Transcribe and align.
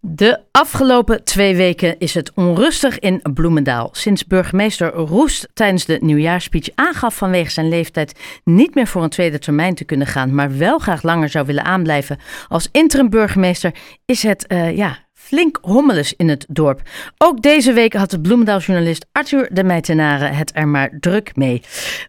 De 0.00 0.40
afgelopen 0.50 1.24
twee 1.24 1.56
weken 1.56 1.98
is 1.98 2.14
het 2.14 2.32
onrustig 2.34 2.98
in 2.98 3.20
Bloemendaal. 3.34 3.88
Sinds 3.92 4.26
burgemeester 4.26 4.92
Roest 4.92 5.48
tijdens 5.54 5.84
de 5.84 5.98
nieuwjaarspeech 6.00 6.68
aangaf 6.74 7.16
vanwege 7.16 7.50
zijn 7.50 7.68
leeftijd 7.68 8.20
niet 8.44 8.74
meer 8.74 8.86
voor 8.86 9.02
een 9.02 9.08
tweede 9.08 9.38
termijn 9.38 9.74
te 9.74 9.84
kunnen 9.84 10.06
gaan, 10.06 10.34
maar 10.34 10.58
wel 10.58 10.78
graag 10.78 11.02
langer 11.02 11.28
zou 11.28 11.46
willen 11.46 11.64
aanblijven 11.64 12.18
als 12.48 12.68
interim 12.72 13.10
burgemeester, 13.10 13.74
is 14.04 14.22
het 14.22 14.44
uh, 14.48 14.76
ja, 14.76 14.98
flink 15.12 15.58
hommeles 15.60 16.14
in 16.16 16.28
het 16.28 16.46
dorp. 16.48 16.82
Ook 17.18 17.42
deze 17.42 17.72
week 17.72 17.92
had 17.92 18.10
de 18.10 18.20
Bloemendaal-journalist 18.20 19.06
Arthur 19.12 19.48
de 19.52 19.64
Meitenare 19.64 20.24
het 20.24 20.50
er 20.54 20.68
maar 20.68 20.90
druk 21.00 21.36
mee. 21.36 21.62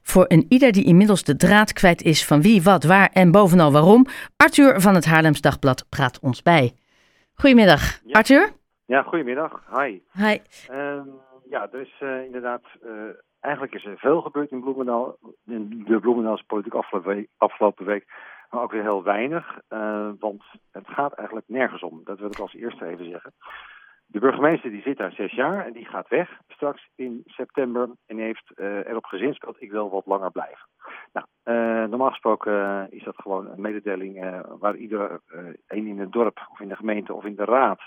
Voor 0.03 0.25
een 0.27 0.45
ieder 0.49 0.71
die 0.71 0.85
inmiddels 0.85 1.23
de 1.23 1.35
draad 1.35 1.73
kwijt 1.73 2.01
is 2.01 2.25
van 2.25 2.41
wie, 2.41 2.61
wat, 2.61 2.83
waar 2.83 3.09
en 3.13 3.31
bovenal 3.31 3.71
waarom, 3.71 4.07
Arthur 4.35 4.81
van 4.81 4.95
het 4.95 5.05
Haarlems 5.05 5.41
Dagblad 5.41 5.85
praat 5.89 6.19
ons 6.19 6.41
bij. 6.41 6.73
Goedemiddag, 7.39 7.99
Arthur. 8.11 8.49
Ja, 8.85 9.01
goedemiddag. 9.01 9.63
Hi. 9.75 10.01
Hi. 10.11 10.39
Um, 10.71 11.19
ja, 11.49 11.67
dus 11.67 11.89
uh, 11.99 12.23
inderdaad, 12.23 12.61
uh, 12.85 12.91
eigenlijk 13.39 13.73
is 13.73 13.85
er 13.85 13.97
veel 13.97 14.21
gebeurd 14.21 14.51
in 14.51 14.61
Bloemendaal. 14.61 15.17
In 15.45 15.83
de 15.87 15.99
Bloemendaalse 15.99 16.43
politiek 16.43 16.73
afgelopen 16.73 17.15
week, 17.15 17.27
afgelopen 17.37 17.85
week 17.85 18.05
maar 18.49 18.61
ook 18.61 18.71
weer 18.71 18.81
heel 18.81 19.03
weinig. 19.03 19.59
Uh, 19.69 20.09
want 20.19 20.43
het 20.71 20.87
gaat 20.87 21.13
eigenlijk 21.13 21.47
nergens 21.49 21.81
om. 21.81 22.01
Dat 22.03 22.19
wil 22.19 22.29
ik 22.29 22.39
als 22.39 22.53
eerste 22.53 22.85
even 22.85 23.09
zeggen. 23.09 23.33
De 24.09 24.19
burgemeester 24.19 24.69
die 24.69 24.81
zit 24.81 24.97
daar 24.97 25.11
zes 25.11 25.31
jaar 25.31 25.65
en 25.65 25.73
die 25.73 25.85
gaat 25.85 26.07
weg 26.07 26.39
straks 26.47 26.89
in 26.95 27.23
september. 27.25 27.89
En 28.05 28.17
heeft 28.17 28.51
uh, 28.55 28.87
erop 28.87 29.05
gezinspeeld, 29.05 29.61
ik 29.61 29.71
wil 29.71 29.89
wat 29.89 30.05
langer 30.05 30.31
blijven. 30.31 30.67
Nou, 31.13 31.25
uh, 31.43 31.89
normaal 31.89 32.09
gesproken 32.09 32.87
is 32.91 33.03
dat 33.03 33.15
gewoon 33.15 33.47
een 33.47 33.61
mededeling 33.61 34.41
waar 34.59 34.75
iedereen 34.75 35.57
in 35.67 35.99
het 35.99 36.11
dorp 36.11 36.47
of 36.51 36.59
in 36.59 36.67
de 36.67 36.75
gemeente 36.75 37.13
of 37.13 37.23
in 37.23 37.35
de 37.35 37.45
raad 37.45 37.81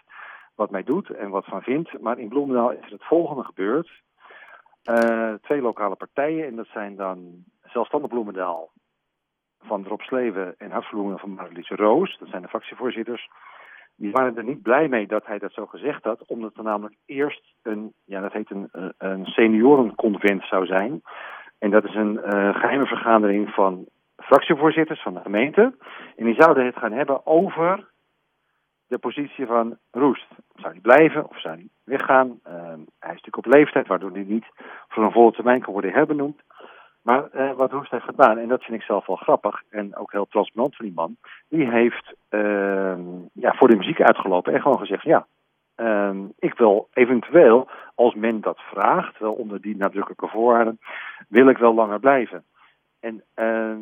wat 0.55 0.71
mij 0.71 0.83
doet 0.83 1.11
en 1.11 1.31
wat 1.31 1.45
van 1.45 1.63
vindt. 1.63 2.01
Maar 2.01 2.19
in 2.19 2.29
Bloemendaal 2.29 2.71
is 2.71 2.91
het 2.91 3.05
volgende 3.05 3.45
gebeurd. 3.45 3.91
twee 5.43 5.61
lokale 5.61 5.97
partijen 5.97 6.47
en 6.47 6.57
dat 6.57 6.67
zijn 6.67 6.97
dan 6.97 7.45
Zelfstandig 7.63 8.11
Bloemendaal 8.11 8.71
van 9.63 9.87
Rob 9.87 10.01
en 10.59 10.71
Hartverloemen 10.71 11.19
van 11.19 11.31
Marlies 11.31 11.69
Roos, 11.69 12.19
dat 12.19 12.29
zijn 12.29 12.43
de 12.43 12.49
fractievoorzitters, 12.49 13.29
die 14.01 14.11
waren 14.11 14.37
er 14.37 14.45
niet 14.45 14.63
blij 14.63 14.89
mee 14.89 15.07
dat 15.07 15.27
hij 15.27 15.39
dat 15.39 15.53
zo 15.53 15.67
gezegd 15.67 16.05
had, 16.05 16.25
omdat 16.27 16.57
er 16.57 16.63
namelijk 16.63 16.95
eerst 17.07 17.55
een, 17.63 17.93
ja, 18.05 18.21
dat 18.21 18.33
heet 18.33 18.51
een, 18.51 18.69
een 18.99 19.25
seniorenconvent 19.25 20.45
zou 20.45 20.67
zijn. 20.67 21.03
En 21.59 21.71
dat 21.71 21.85
is 21.85 21.95
een 21.95 22.15
uh, 22.15 22.55
geheime 22.55 22.87
vergadering 22.87 23.49
van 23.49 23.87
fractievoorzitters 24.17 25.03
van 25.03 25.15
de 25.15 25.21
gemeente. 25.21 25.75
En 26.17 26.25
die 26.25 26.35
zouden 26.35 26.67
het 26.67 26.77
gaan 26.77 26.93
hebben 26.93 27.27
over 27.27 27.89
de 28.87 28.99
positie 28.99 29.47
van 29.47 29.77
Roest. 29.91 30.27
Zou 30.55 30.73
hij 30.73 30.81
blijven 30.81 31.29
of 31.29 31.41
zou 31.41 31.55
hij 31.55 31.69
weggaan? 31.85 32.27
Uh, 32.29 32.53
hij 32.99 33.15
is 33.15 33.23
natuurlijk 33.23 33.37
op 33.37 33.47
leeftijd, 33.47 33.87
waardoor 33.87 34.13
hij 34.13 34.25
niet 34.27 34.47
voor 34.89 35.05
een 35.05 35.13
volle 35.13 35.33
termijn 35.33 35.61
kan 35.61 35.73
worden 35.73 35.93
herbenoemd. 35.93 36.41
Maar 37.03 37.29
uh, 37.35 37.53
wat 37.53 37.73
Roest 37.73 37.91
heeft 37.91 38.05
gedaan, 38.05 38.39
en 38.39 38.49
dat 38.49 38.63
vind 38.63 38.81
ik 38.81 38.87
zelf 38.87 39.07
wel 39.07 39.17
grappig 39.17 39.63
en 39.71 39.97
ook 39.97 40.13
heel 40.13 40.27
transparant 40.27 40.77
van 40.77 40.85
die 40.85 40.95
man, 40.95 41.17
die 41.49 41.71
heeft 41.71 42.15
uh, 42.31 42.99
ja, 43.33 43.55
voor 43.55 43.69
de 43.69 43.77
muziek 43.77 44.01
uitgelopen 44.01 44.55
en 44.55 44.61
gewoon 44.61 44.79
gezegd: 44.79 45.03
ja, 45.03 45.27
uh, 45.77 46.19
ik 46.39 46.55
wil 46.55 46.89
eventueel, 46.93 47.69
als 47.95 48.15
men 48.15 48.41
dat 48.41 48.59
vraagt, 48.59 49.19
wel 49.19 49.33
onder 49.33 49.61
die 49.61 49.77
nadrukkelijke 49.77 50.29
voorwaarden, 50.29 50.79
wil 51.29 51.49
ik 51.49 51.59
wel 51.59 51.75
langer 51.75 52.01
blijven. 52.01 52.45
En 53.01 53.23
ehm, 53.35 53.79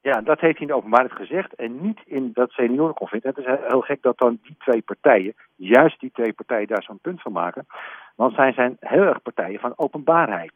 ja, 0.00 0.20
dat 0.20 0.40
heeft 0.40 0.58
hij 0.58 0.60
in 0.60 0.66
de 0.66 0.74
openbaarheid 0.74 1.12
gezegd 1.12 1.54
en 1.54 1.82
niet 1.82 2.00
in 2.04 2.30
dat 2.32 2.50
seniorenconflict. 2.50 3.24
Het 3.24 3.38
is 3.38 3.44
heel 3.44 3.80
gek 3.80 4.02
dat 4.02 4.18
dan 4.18 4.38
die 4.42 4.56
twee 4.58 4.82
partijen, 4.82 5.34
juist 5.56 6.00
die 6.00 6.10
twee 6.10 6.32
partijen, 6.32 6.66
daar 6.66 6.82
zo'n 6.82 6.98
punt 6.98 7.22
van 7.22 7.32
maken. 7.32 7.66
Want 8.16 8.34
zij 8.34 8.52
zijn 8.52 8.76
heel 8.80 9.02
erg 9.02 9.22
partijen 9.22 9.60
van 9.60 9.72
openbaarheid. 9.76 10.52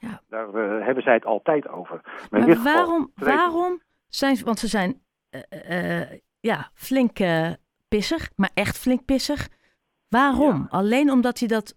Ja. 0.00 0.20
Daar 0.28 0.48
uh, 0.48 0.84
hebben 0.84 1.02
zij 1.02 1.14
het 1.14 1.24
altijd 1.24 1.68
over. 1.68 2.00
Maar, 2.30 2.40
maar 2.40 2.62
waarom, 2.62 3.10
geval, 3.14 3.34
waarom 3.34 3.80
zijn 4.08 4.36
ze, 4.36 4.44
want 4.44 4.58
ze 4.58 4.66
zijn 4.66 5.00
uh, 5.30 6.00
uh, 6.00 6.18
ja, 6.40 6.70
flink 6.74 7.18
pissig, 7.88 8.30
maar 8.36 8.50
echt 8.54 8.78
flink 8.78 9.04
pissig. 9.04 9.48
Waarom? 10.08 10.56
Ja. 10.56 10.66
Alleen 10.78 11.10
omdat 11.10 11.38
hij 11.38 11.48
dat 11.48 11.74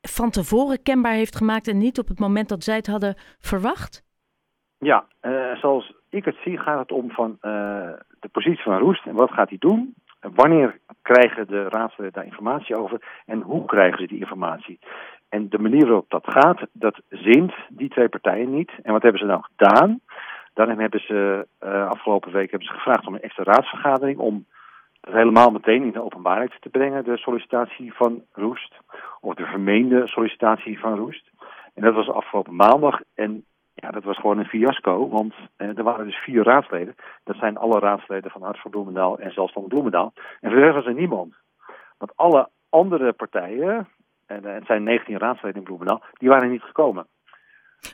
van 0.00 0.30
tevoren 0.30 0.82
kenbaar 0.82 1.12
heeft 1.12 1.36
gemaakt 1.36 1.68
en 1.68 1.78
niet 1.78 1.98
op 1.98 2.08
het 2.08 2.18
moment 2.18 2.48
dat 2.48 2.64
zij 2.64 2.76
het 2.76 2.86
hadden 2.86 3.14
verwacht? 3.38 4.02
Ja, 4.78 5.06
zoals 5.54 5.94
ik 6.08 6.24
het 6.24 6.36
zie 6.44 6.58
gaat 6.58 6.78
het 6.78 6.92
om 6.92 7.10
van 7.10 7.38
de 8.20 8.28
positie 8.32 8.62
van 8.62 8.78
Roest 8.78 9.06
en 9.06 9.14
wat 9.14 9.30
gaat 9.30 9.48
hij 9.48 9.58
doen? 9.58 9.94
Wanneer 10.20 10.78
krijgen 11.02 11.46
de 11.46 11.68
raadsleden 11.68 12.12
daar 12.12 12.24
informatie 12.24 12.76
over 12.76 13.22
en 13.26 13.40
hoe 13.40 13.64
krijgen 13.64 13.98
ze 13.98 14.06
die 14.06 14.20
informatie? 14.20 14.78
En 15.34 15.48
de 15.48 15.58
manier 15.58 15.86
waarop 15.86 16.10
dat 16.10 16.24
gaat, 16.26 16.60
dat 16.72 17.00
zint 17.08 17.52
die 17.68 17.88
twee 17.88 18.08
partijen 18.08 18.54
niet. 18.54 18.70
En 18.82 18.92
wat 18.92 19.02
hebben 19.02 19.20
ze 19.20 19.26
nou 19.26 19.42
gedaan? 19.42 20.00
Daarom 20.52 20.78
hebben 20.78 21.00
ze 21.00 21.46
uh, 21.64 21.88
afgelopen 21.88 22.32
week 22.32 22.50
hebben 22.50 22.68
ze 22.68 22.74
gevraagd 22.74 23.06
om 23.06 23.14
een 23.14 23.20
extra 23.20 23.42
raadsvergadering 23.44 24.18
om 24.18 24.46
helemaal 25.00 25.50
meteen 25.50 25.82
in 25.82 25.92
de 25.92 26.02
openbaarheid 26.02 26.52
te 26.60 26.68
brengen, 26.68 27.04
de 27.04 27.16
sollicitatie 27.16 27.94
van 27.94 28.22
Roest. 28.32 28.74
Of 29.20 29.34
de 29.34 29.44
vermeende 29.44 30.06
sollicitatie 30.06 30.78
van 30.78 30.96
Roest. 30.96 31.30
En 31.74 31.82
dat 31.82 31.94
was 31.94 32.08
afgelopen 32.08 32.56
maandag. 32.56 33.00
En 33.14 33.44
ja, 33.74 33.90
dat 33.90 34.04
was 34.04 34.16
gewoon 34.16 34.38
een 34.38 34.54
fiasco, 34.54 35.08
want 35.08 35.34
eh, 35.56 35.78
er 35.78 35.82
waren 35.82 36.06
dus 36.06 36.22
vier 36.22 36.44
raadsleden. 36.44 36.94
Dat 37.24 37.36
zijn 37.36 37.56
alle 37.56 37.78
raadsleden 37.78 38.30
van 38.30 38.42
Hart 38.42 38.58
voor 38.58 39.18
en 39.18 39.32
zelfstandig 39.32 39.72
Bloemendaal. 39.72 40.12
En 40.40 40.50
verder 40.50 40.72
was 40.72 40.86
er 40.86 40.94
niemand. 40.94 41.34
Want 41.98 42.16
alle 42.16 42.48
andere 42.68 43.12
partijen, 43.12 43.88
en 44.26 44.46
uh, 44.46 44.54
het 44.54 44.66
zijn 44.66 44.82
19 44.82 45.18
raadsleden 45.18 45.56
in 45.58 45.64
Bloemendaal, 45.64 46.02
die 46.12 46.28
waren 46.28 46.50
niet 46.50 46.62
gekomen. 46.62 47.06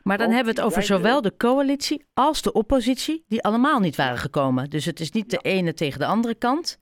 Maar 0.03 0.19
dan 0.19 0.31
hebben 0.31 0.55
we 0.55 0.61
het 0.61 0.69
over 0.69 0.83
zowel 0.83 1.23
de 1.23 1.37
coalitie 1.37 2.07
als 2.15 2.43
de 2.43 2.53
oppositie, 2.53 3.25
die 3.29 3.43
allemaal 3.43 3.81
niet 3.81 3.97
waren 3.97 4.19
gekomen. 4.19 4.71
Dus 4.71 4.85
het 4.85 5.01
is 5.01 5.11
niet 5.11 5.31
de 5.31 5.39
ene 5.39 5.75
tegen 5.75 5.99
de 5.99 6.07
andere 6.07 6.35
kant. 6.35 6.81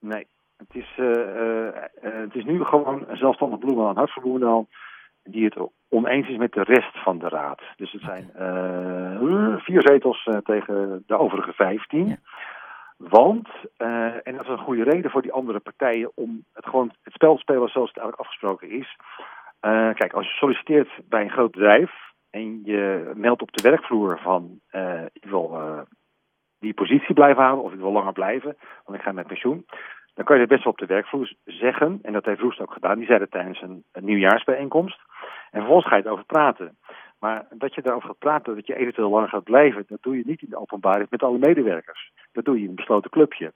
Nee, 0.00 0.26
het 0.56 0.74
is, 0.74 0.96
uh, 0.96 1.10
uh, 1.10 1.68
het 2.00 2.34
is 2.34 2.44
nu 2.44 2.64
gewoon 2.64 3.06
zelfstandig 3.12 3.58
Bloemendaal 3.58 3.90
en 3.90 3.96
Hart 3.96 4.12
voor 4.12 4.22
Bloemendaal 4.22 4.68
die 5.22 5.44
het 5.44 5.56
oneens 5.88 6.28
is 6.28 6.36
met 6.36 6.52
de 6.52 6.62
rest 6.62 7.02
van 7.02 7.18
de 7.18 7.28
raad. 7.28 7.62
Dus 7.76 7.92
het 7.92 8.02
zijn 8.02 8.30
vier 9.60 9.82
zetels 9.82 10.28
tegen 10.42 11.02
de 11.06 11.18
overige 11.18 11.52
vijftien. 11.52 12.06
Ja. 12.06 12.18
Want, 12.98 13.48
uh, 13.78 14.26
en 14.26 14.36
dat 14.36 14.42
is 14.42 14.48
een 14.48 14.58
goede 14.58 14.82
reden 14.82 15.10
voor 15.10 15.22
die 15.22 15.32
andere 15.32 15.60
partijen 15.60 16.10
om 16.14 16.44
het 16.52 16.64
gewoon 16.64 16.92
het 17.02 17.12
spel 17.12 17.38
spelen 17.38 17.68
zoals 17.68 17.88
het 17.88 17.98
eigenlijk 17.98 18.20
afgesproken 18.28 18.70
is. 18.70 18.96
Uh, 19.60 19.94
kijk, 19.94 20.12
als 20.12 20.26
je 20.26 20.32
solliciteert 20.32 20.88
bij 21.08 21.22
een 21.22 21.30
groot 21.30 21.50
bedrijf 21.50 21.92
en 22.30 22.64
je 22.64 23.12
meldt 23.14 23.42
op 23.42 23.52
de 23.52 23.70
werkvloer 23.70 24.18
van 24.22 24.60
uh, 24.72 25.02
ik 25.12 25.24
wil 25.24 25.58
die 26.58 26.74
positie 26.74 27.14
blijven 27.14 27.42
houden 27.42 27.64
of 27.64 27.72
ik 27.72 27.78
wil 27.78 27.92
langer 27.92 28.12
blijven, 28.12 28.56
want 28.84 28.98
ik 28.98 29.04
ga 29.04 29.12
met 29.12 29.26
pensioen. 29.26 29.66
Dan 30.14 30.24
kan 30.24 30.36
je 30.36 30.42
het 30.42 30.50
best 30.50 30.64
wel 30.64 30.72
op 30.72 30.78
de 30.78 30.86
werkvloer 30.86 31.32
zeggen, 31.44 31.98
en 32.02 32.12
dat 32.12 32.24
heeft 32.24 32.40
Roest 32.40 32.60
ook 32.60 32.72
gedaan, 32.72 32.98
die 32.98 33.06
zei 33.06 33.18
het 33.18 33.30
tijdens 33.30 33.62
een, 33.62 33.84
een 33.92 34.04
nieuwjaarsbijeenkomst. 34.04 35.00
En 35.50 35.58
vervolgens 35.58 35.88
ga 35.88 35.96
je 35.96 36.02
het 36.02 36.12
over 36.12 36.24
praten. 36.24 36.78
Maar 37.18 37.46
dat 37.50 37.74
je 37.74 37.82
daarover 37.82 38.08
gaat 38.08 38.18
praten, 38.18 38.54
dat 38.54 38.66
je 38.66 38.76
eventueel 38.76 39.10
langer 39.10 39.28
gaat 39.28 39.44
blijven, 39.44 39.84
dat 39.88 40.02
doe 40.02 40.16
je 40.16 40.22
niet 40.26 40.42
in 40.42 40.50
de 40.50 40.60
openbaarheid 40.60 41.10
met 41.10 41.22
alle 41.22 41.38
medewerkers. 41.38 42.12
Dat 42.32 42.44
doe 42.44 42.56
je 42.56 42.62
in 42.62 42.68
een 42.68 42.74
besloten 42.74 43.10
clubje. 43.10 43.52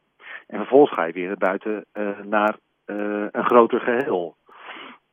En 0.46 0.58
vervolgens 0.58 0.94
ga 0.94 1.04
je 1.04 1.12
weer 1.12 1.38
buiten 1.38 1.84
uh, 1.92 2.18
naar 2.20 2.56
een 2.84 3.44
groter 3.44 3.80
geheel. 3.80 4.36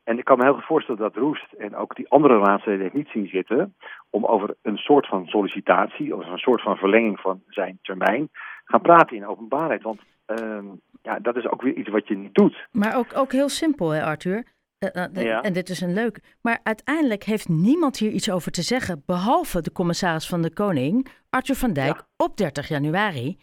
En 0.04 0.18
ik 0.18 0.24
kan 0.24 0.38
me 0.38 0.44
heel 0.44 0.54
goed 0.54 0.64
voorstellen 0.64 1.00
dat 1.00 1.16
Roest 1.16 1.52
en 1.52 1.76
ook 1.76 1.96
die 1.96 2.08
andere 2.08 2.38
raadsleden 2.38 2.84
het 2.84 2.92
niet 2.92 3.08
zien 3.08 3.28
zitten 3.28 3.74
om 4.10 4.24
over 4.24 4.54
een 4.62 4.76
soort 4.76 5.06
van 5.06 5.26
sollicitatie 5.26 6.16
of 6.16 6.26
een 6.26 6.38
soort 6.38 6.62
van 6.62 6.76
verlenging 6.76 7.20
van 7.20 7.42
zijn 7.48 7.78
termijn 7.82 8.28
gaan 8.64 8.80
praten 8.80 9.16
in 9.16 9.26
openbaarheid. 9.26 9.82
Want 9.82 10.00
uh, 10.26 10.58
ja, 11.02 11.18
dat 11.18 11.36
is 11.36 11.48
ook 11.48 11.62
weer 11.62 11.74
iets 11.74 11.88
wat 11.88 12.08
je 12.08 12.16
niet 12.16 12.34
doet. 12.34 12.68
Maar 12.72 12.96
ook, 12.96 13.16
ook 13.16 13.32
heel 13.32 13.48
simpel, 13.48 13.90
hè, 13.90 14.04
Arthur? 14.04 14.44
Uh, 14.80 15.04
uh, 15.14 15.24
ja. 15.24 15.42
En 15.42 15.52
dit 15.52 15.70
is 15.70 15.80
een 15.80 15.92
leuk. 15.92 16.20
Maar 16.40 16.60
uiteindelijk 16.62 17.24
heeft 17.24 17.48
niemand 17.48 17.96
hier 17.98 18.10
iets 18.10 18.30
over 18.30 18.52
te 18.52 18.62
zeggen, 18.62 19.02
behalve 19.06 19.60
de 19.60 19.72
commissaris 19.72 20.26
van 20.26 20.42
de 20.42 20.52
Koning, 20.52 21.06
Arthur 21.30 21.56
van 21.56 21.72
Dijk, 21.72 21.96
ja. 21.96 22.06
op 22.16 22.36
30 22.36 22.68
januari, 22.68 23.38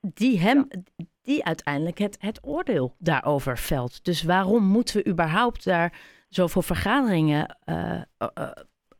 die 0.00 0.40
hem, 0.40 0.66
ja. 0.68 1.04
die 1.22 1.44
uiteindelijk 1.44 1.98
het, 1.98 2.16
het 2.20 2.38
oordeel 2.42 2.94
daarover 2.98 3.58
velt. 3.58 4.04
Dus 4.04 4.22
waarom 4.22 4.64
moeten 4.64 4.96
we 4.96 5.10
überhaupt 5.10 5.64
daar 5.64 6.00
zoveel 6.28 6.62
vergaderingen 6.62 7.56
uh, 7.64 8.02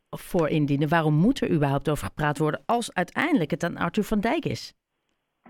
voor 0.09 0.49
indienen? 0.49 0.89
Waarom 0.89 1.13
moet 1.13 1.41
er 1.41 1.51
überhaupt 1.51 1.89
over 1.89 2.05
gepraat 2.05 2.37
worden 2.37 2.63
als 2.65 2.93
uiteindelijk 2.93 3.51
het 3.51 3.63
aan 3.63 3.77
Arthur 3.77 4.03
van 4.03 4.19
Dijk 4.19 4.45
is? 4.45 4.73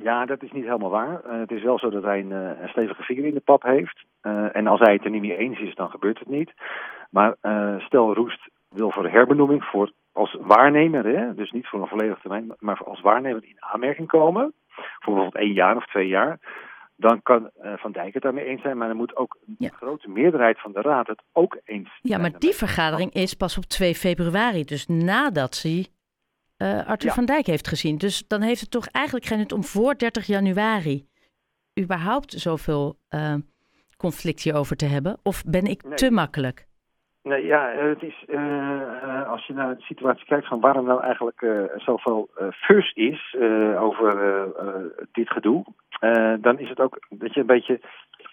Ja, 0.01 0.25
dat 0.25 0.43
is 0.43 0.51
niet 0.51 0.63
helemaal 0.63 0.89
waar. 0.89 1.21
Uh, 1.25 1.39
het 1.39 1.51
is 1.51 1.63
wel 1.63 1.79
zo 1.79 1.89
dat 1.89 2.03
hij 2.03 2.19
een, 2.19 2.31
een 2.31 2.69
stevige 2.69 3.03
vinger 3.03 3.25
in 3.25 3.33
de 3.33 3.39
pap 3.39 3.63
heeft. 3.63 4.03
Uh, 4.21 4.55
en 4.55 4.67
als 4.67 4.79
hij 4.79 4.93
het 4.93 5.03
er 5.03 5.09
niet 5.09 5.21
mee 5.21 5.37
eens 5.37 5.59
is, 5.59 5.75
dan 5.75 5.89
gebeurt 5.89 6.19
het 6.19 6.29
niet. 6.29 6.53
Maar 7.09 7.35
uh, 7.41 7.79
stel 7.79 8.13
Roest 8.13 8.49
wil 8.69 8.91
voor 8.91 9.09
herbenoeming, 9.09 9.63
voor, 9.63 9.91
als 10.11 10.37
waarnemer, 10.41 11.05
hè, 11.05 11.35
dus 11.35 11.51
niet 11.51 11.67
voor 11.67 11.81
een 11.81 11.87
volledige 11.87 12.21
termijn, 12.21 12.55
maar 12.59 12.83
als 12.83 13.01
waarnemer 13.01 13.43
in 13.43 13.57
aanmerking 13.59 14.07
komen, 14.07 14.53
voor 14.67 15.13
bijvoorbeeld 15.13 15.43
één 15.43 15.53
jaar 15.53 15.75
of 15.75 15.85
twee 15.85 16.07
jaar, 16.07 16.39
dan 16.95 17.21
kan 17.21 17.49
Van 17.75 17.91
Dijk 17.91 18.13
het 18.13 18.23
daarmee 18.23 18.45
eens 18.45 18.61
zijn. 18.61 18.77
Maar 18.77 18.87
dan 18.87 18.97
moet 18.97 19.15
ook 19.15 19.37
een 19.59 19.71
grote 19.71 20.09
meerderheid 20.09 20.61
van 20.61 20.71
de 20.71 20.81
Raad 20.81 21.07
het 21.07 21.21
ook 21.31 21.57
eens 21.63 21.89
Ja, 22.01 22.17
maar 22.17 22.39
die 22.39 22.53
vergadering 22.53 23.13
is 23.13 23.33
pas 23.33 23.57
op 23.57 23.63
2 23.63 23.95
februari. 23.95 24.63
Dus 24.63 24.87
nadat 24.87 25.61
hij 25.61 25.87
Arthur 26.57 27.11
van 27.11 27.25
Dijk 27.25 27.45
heeft 27.45 27.67
gezien. 27.67 27.97
Dus 27.97 28.27
dan 28.27 28.41
heeft 28.41 28.61
het 28.61 28.71
toch 28.71 28.88
eigenlijk 28.88 29.25
geen 29.25 29.38
nut 29.38 29.51
om 29.51 29.63
voor 29.63 29.97
30 29.97 30.25
januari 30.25 31.05
überhaupt 31.79 32.31
zoveel 32.31 32.97
conflict 33.97 34.41
hierover 34.41 34.75
te 34.75 34.85
hebben? 34.85 35.19
Of 35.23 35.44
ben 35.44 35.65
ik 35.65 35.81
te 35.95 36.11
makkelijk? 36.11 36.67
Nee, 37.23 37.45
ja, 37.45 37.69
het 37.69 38.03
is, 38.03 38.23
uh, 38.27 39.29
als 39.29 39.45
je 39.45 39.53
naar 39.53 39.75
de 39.75 39.81
situatie 39.81 40.25
kijkt 40.25 40.47
van 40.47 40.59
waarom 40.59 40.85
nou 40.85 41.01
eigenlijk 41.01 41.41
uh, 41.41 41.63
zoveel 41.75 42.29
uh, 42.38 42.47
fus 42.51 42.91
is 42.94 43.35
over 43.77 44.15
dit 45.11 45.29
gedoe, 45.29 45.65
dan 46.41 46.59
is 46.59 46.69
het 46.69 46.79
ook 46.79 47.00
dat 47.09 47.33
je 47.33 47.39
een 47.39 47.45
beetje, 47.45 47.79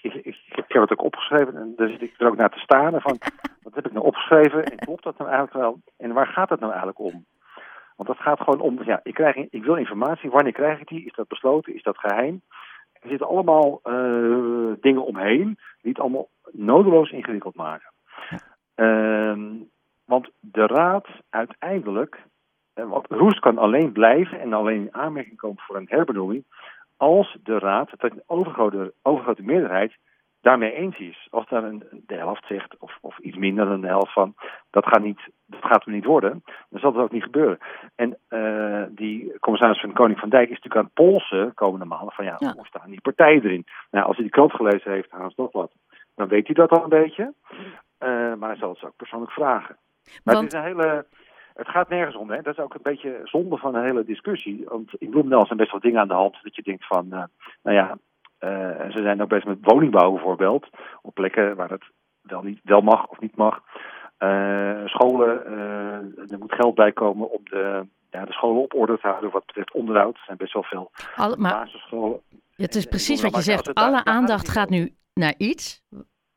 ik, 0.03 0.15
ik, 0.15 0.25
ik, 0.25 0.65
heb 0.69 0.83
het 0.83 0.93
ook 0.93 1.05
opgeschreven 1.05 1.57
en 1.57 1.73
daar 1.77 1.89
zit 1.89 2.03
ik 2.03 2.15
er 2.19 2.27
ook 2.27 2.37
naar 2.37 2.51
te 2.51 2.59
staan 2.59 3.01
van, 3.01 3.19
wat 3.63 3.75
heb 3.75 3.87
ik 3.87 3.93
nou 3.93 4.07
opgeschreven 4.07 4.65
en 4.65 4.79
klopt 4.79 5.05
dat 5.05 5.19
nou 5.19 5.31
eigenlijk 5.31 5.59
wel 5.59 5.81
en 5.99 6.13
waar 6.13 6.27
gaat 6.27 6.51
het 6.51 6.61
nou 6.61 6.73
eigenlijk 6.73 7.01
om? 7.01 7.25
Want 8.01 8.13
dat 8.13 8.27
gaat 8.27 8.41
gewoon 8.41 8.61
om, 8.61 8.83
ja, 8.85 9.01
ik, 9.03 9.15
krijg, 9.15 9.37
ik 9.37 9.65
wil 9.65 9.77
informatie, 9.77 10.31
wanneer 10.31 10.53
krijg 10.53 10.81
ik 10.81 10.89
die? 10.89 11.05
Is 11.05 11.15
dat 11.15 11.29
besloten? 11.29 11.75
Is 11.75 11.83
dat 11.83 11.99
geheim? 11.99 12.43
Er 12.93 13.09
zitten 13.09 13.27
allemaal 13.27 13.81
dingen 14.81 15.05
omheen 15.05 15.59
die 15.83 15.93
het 15.93 16.01
allemaal 16.01 16.29
nodeloos 16.51 17.11
ingewikkeld 17.11 17.55
maken. 17.55 17.93
Ehm, 18.75 19.49
want 20.05 20.31
de 20.39 20.67
raad 20.67 21.07
uiteindelijk, 21.31 22.23
uh, 22.75 22.89
want 22.89 23.07
Roest 23.09 23.39
kan 23.39 23.59
alleen 23.59 23.93
blijven 23.93 24.41
en 24.41 24.53
alleen 24.53 24.81
in 24.81 24.95
aanmerking 24.95 25.37
komen 25.37 25.63
voor 25.63 25.77
een 25.77 25.89
herbenoeming 25.89 26.45
als 26.97 27.37
de 27.43 27.59
raad, 27.59 27.91
dat 27.97 28.13
een 28.13 28.23
overgrote, 28.27 28.93
overgrote 29.03 29.43
meerderheid, 29.43 29.97
daarmee 30.41 30.73
eens 30.73 30.99
is. 30.99 31.29
Als 31.31 31.49
daar 31.49 31.65
een, 31.65 31.83
de 32.07 32.15
helft 32.15 32.47
zegt, 32.47 32.77
of, 32.79 32.99
of 33.01 33.19
iets 33.19 33.37
minder 33.37 33.67
dan 33.67 33.81
de 33.81 33.87
helft 33.87 34.13
van, 34.13 34.35
dat 34.71 34.87
gaat, 34.87 35.03
niet, 35.03 35.21
dat 35.47 35.65
gaat 35.65 35.87
er 35.87 35.93
niet 35.93 36.05
worden, 36.05 36.45
dan 36.69 36.81
zal 36.81 36.93
dat 36.93 37.03
ook 37.03 37.13
niet 37.13 37.23
gebeuren. 37.23 37.59
En 37.95 38.19
uh, 38.29 38.83
die 38.91 39.39
commissaris 39.39 39.81
van 39.81 39.93
Koning 39.93 40.19
van 40.19 40.29
Dijk 40.29 40.51
is 40.51 40.61
natuurlijk 40.61 40.77
aan 40.77 40.85
het 40.85 40.95
polsen 40.95 41.55
komende 41.55 41.85
maanden 41.85 42.13
van 42.13 42.25
ja, 42.25 42.37
ja. 42.39 42.53
hoe 42.53 42.67
staan 42.67 42.91
die 42.91 43.01
partijen 43.01 43.45
erin? 43.45 43.67
Nou, 43.91 44.07
als 44.07 44.17
hij 44.17 44.25
die 44.25 44.35
krant 44.35 44.53
gelezen 44.53 44.93
heeft, 44.93 45.11
haast 45.11 45.37
nog 45.37 45.53
wat, 45.53 45.73
dan 46.15 46.29
weet 46.29 46.47
hij 46.47 46.55
dat 46.55 46.71
al 46.71 46.83
een 46.83 46.89
beetje. 46.89 47.33
Uh, 47.99 48.35
maar 48.35 48.49
hij 48.49 48.59
zal 48.59 48.69
het 48.69 48.79
ze 48.79 48.87
ook 48.87 48.97
persoonlijk 48.97 49.33
vragen. 49.33 49.77
Maar 50.25 50.35
het 50.35 50.47
is 50.47 50.53
een 50.53 50.65
hele. 50.65 51.07
Het 51.55 51.69
gaat 51.69 51.89
nergens 51.89 52.17
om, 52.17 52.31
hè. 52.31 52.43
Dat 52.43 52.59
is 52.59 52.65
ook 52.65 52.75
een 52.75 52.83
beetje 52.83 53.21
zonde 53.25 53.57
van 53.57 53.75
een 53.75 53.85
hele 53.85 54.05
discussie. 54.05 54.65
Want 54.69 54.95
in 54.95 55.11
Bloemendaal 55.11 55.47
zijn 55.47 55.59
best 55.59 55.71
wel 55.71 55.81
dingen 55.81 56.01
aan 56.01 56.09
de 56.09 56.15
hand 56.15 56.39
dat 56.43 56.57
je 56.57 56.63
denkt 56.63 56.87
van, 56.87 57.07
uh, 57.11 57.23
nou 57.63 57.77
ja, 57.77 57.99
ze 58.91 58.99
zijn 59.03 59.23
ook 59.23 59.29
best 59.29 59.47
met 59.47 59.59
woningbouw 59.61 60.13
bijvoorbeeld, 60.13 60.69
op 61.03 61.15
plekken 61.15 61.57
waar 61.57 61.71
het 61.71 61.85
wel, 62.23 62.43
niet, 62.43 62.61
wel 62.63 62.81
mag 62.81 63.07
of 63.07 63.21
niet 63.21 63.37
mag. 63.37 63.63
Scholen, 64.85 65.45
er 66.31 66.39
moet 66.39 66.55
geld 66.55 66.75
bij 66.75 66.93
komen 66.93 67.31
om 67.31 67.41
de, 67.45 67.87
ja, 68.11 68.25
de 68.25 68.33
scholen 68.33 68.63
op 68.63 68.75
orde 68.75 68.99
te 68.99 69.07
houden 69.07 69.31
wat 69.31 69.47
betreft 69.47 69.73
onderhoud. 69.73 70.15
Er 70.15 70.25
zijn 70.25 70.37
best 70.37 70.53
wel 70.53 70.63
veel 70.63 70.91
Alle, 71.17 71.37
maar, 71.37 71.53
basisscholen. 71.53 72.21
Het 72.57 72.75
is 72.75 72.85
precies 72.85 73.23
wat 73.23 73.35
je 73.35 73.43
zegt. 73.43 73.75
Alle 73.75 74.05
aandacht 74.05 74.49
gaat 74.49 74.69
nu 74.71 74.95
naar 75.15 75.35
iets 75.37 75.83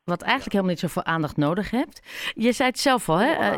wat 0.03 0.21
eigenlijk 0.21 0.51
helemaal 0.51 0.71
niet 0.71 0.79
zoveel 0.79 1.03
aandacht 1.03 1.37
nodig 1.37 1.71
hebt. 1.71 2.01
Je 2.35 2.51
zei 2.51 2.69
het 2.69 2.79
zelf 2.79 3.09
al, 3.09 3.17
hè? 3.17 3.57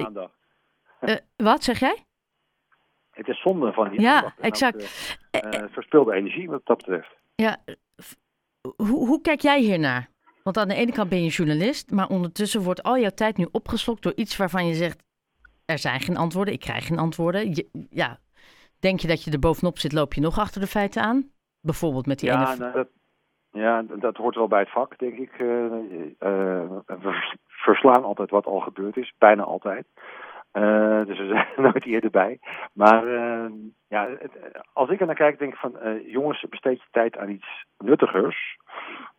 Uh, 1.02 1.16
wat 1.36 1.64
zeg 1.64 1.80
jij? 1.80 2.06
Het 3.12 3.28
is 3.28 3.42
zonde 3.42 3.74
van 3.74 3.90
die 3.90 4.02
ja, 4.02 4.16
aandacht. 4.16 4.40
exact. 4.40 5.18
Uh, 5.32 5.64
verspilde 5.72 6.14
energie 6.14 6.50
wat 6.50 6.62
dat 6.64 6.78
betreft. 6.78 7.16
Ja, 7.36 7.58
hoe, 8.76 9.08
hoe 9.08 9.22
kijk 9.22 9.42
jij 9.42 9.60
hiernaar? 9.60 10.10
Want 10.46 10.58
aan 10.58 10.68
de 10.68 10.76
ene 10.76 10.92
kant 10.92 11.10
ben 11.10 11.24
je 11.24 11.30
journalist, 11.30 11.92
maar 11.92 12.08
ondertussen 12.08 12.62
wordt 12.62 12.84
al 12.84 12.98
jouw 12.98 13.10
tijd 13.16 13.38
nu 13.38 13.48
opgeslokt 13.52 14.04
door 14.04 14.14
iets 14.16 14.38
waarvan 14.38 14.68
je 14.68 14.74
zegt: 14.74 15.04
er 15.66 15.78
zijn 15.78 16.00
geen 16.00 16.18
antwoorden, 16.18 16.54
ik 16.54 16.60
krijg 16.60 16.88
geen 16.88 16.98
antwoorden. 17.00 17.50
Je, 17.56 17.88
ja, 17.90 18.18
denk 18.80 19.00
je 19.00 19.08
dat 19.08 19.24
je 19.24 19.32
er 19.32 19.40
bovenop 19.40 19.78
zit, 19.78 19.94
loop 19.94 20.14
je 20.14 20.22
nog 20.22 20.40
achter 20.40 20.62
de 20.62 20.68
feiten 20.68 21.02
aan? 21.02 21.30
Bijvoorbeeld 21.62 22.06
met 22.06 22.20
die 22.20 22.30
ja, 22.30 22.54
ene. 22.54 22.58
Nou, 22.58 22.74
dat, 22.74 22.88
ja, 23.52 23.82
dat 23.82 24.18
hoort 24.18 24.36
wel 24.36 24.48
bij 24.48 24.60
het 24.60 24.72
vak, 24.72 24.98
denk 24.98 25.18
ik. 25.18 25.40
Uh, 25.40 25.48
uh, 26.20 26.80
we 26.86 27.36
verslaan 27.48 28.04
altijd 28.04 28.30
wat 28.30 28.46
al 28.46 28.60
gebeurd 28.60 28.98
is, 28.98 29.14
bijna 29.18 29.44
altijd. 29.44 29.86
Uh, 30.54 31.06
dus 31.06 31.18
we 31.18 31.28
zijn 31.34 31.48
nooit 31.58 31.86
eerder 31.86 32.10
bij. 32.10 32.40
Maar 32.74 33.08
ja, 33.88 34.08
het, 34.20 34.32
als 34.74 34.90
ik 34.90 35.00
er 35.00 35.06
naar 35.06 35.16
kijk, 35.16 35.40
denk 35.40 35.54
ik 35.54 35.60
van... 35.60 36.02
jongens, 36.06 36.46
besteed 36.50 36.82
je 36.82 36.88
tijd 36.92 37.18
aan 37.18 37.30
iets 37.30 37.66
nuttigers 37.78 38.58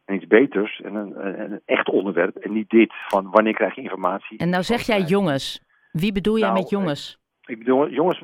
en 0.06 0.14
iets 0.14 0.26
beters 0.26 0.80
en 0.80 0.94
een, 0.94 1.40
een, 1.40 1.60
echt 1.64 1.88
onderwerp. 1.88 2.36
En 2.36 2.52
niet 2.52 2.70
dit 2.70 2.92
van 3.06 3.30
wanneer 3.30 3.54
krijg 3.54 3.74
je 3.74 3.82
informatie. 3.82 4.38
En 4.38 4.48
nou 4.48 4.62
zeg 4.62 4.82
jij 4.82 5.00
jongens. 5.00 5.64
Wie 5.92 6.12
bedoel 6.12 6.38
jij 6.38 6.48
nou, 6.48 6.60
met 6.60 6.70
jongens? 6.70 7.18
Ik 7.44 7.58
bedoel, 7.58 7.88
jongens, 7.88 8.22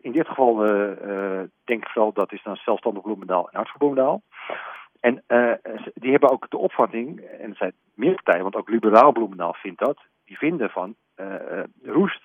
in 0.00 0.12
dit 0.12 0.26
geval 0.26 0.56
denk 1.64 1.82
ik 1.82 1.88
vooral 1.88 2.12
dat 2.12 2.32
is 2.32 2.42
dan 2.42 2.56
zelfstandig 2.56 3.02
Bloemendaal 3.02 3.48
en 3.48 3.56
Hart 3.56 3.68
voor 3.68 3.78
Bloemendaal. 3.78 4.22
En 5.00 5.24
die 5.94 6.10
hebben 6.10 6.30
ook 6.30 6.50
de 6.50 6.56
opvatting, 6.56 7.20
en 7.20 7.48
het 7.48 7.56
zijn 7.56 7.72
meer 7.94 8.14
partijen, 8.14 8.42
want 8.42 8.56
ook 8.56 8.68
liberaal 8.68 9.12
Bloemendaal 9.12 9.54
vindt 9.54 9.78
dat, 9.78 9.98
die 10.24 10.38
vinden 10.38 10.70
van 10.70 10.94
Roest, 11.82 12.22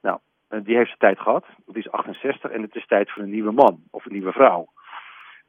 nou, 0.00 0.18
die 0.48 0.76
heeft 0.76 0.86
zijn 0.86 0.98
tijd 0.98 1.18
gehad, 1.18 1.44
het 1.66 1.76
is 1.76 1.90
68 1.90 2.50
en 2.50 2.62
het 2.62 2.74
is 2.74 2.86
tijd 2.86 3.10
voor 3.10 3.22
een 3.22 3.30
nieuwe 3.30 3.52
man 3.52 3.82
of 3.90 4.04
een 4.04 4.12
nieuwe 4.12 4.32
vrouw. 4.32 4.68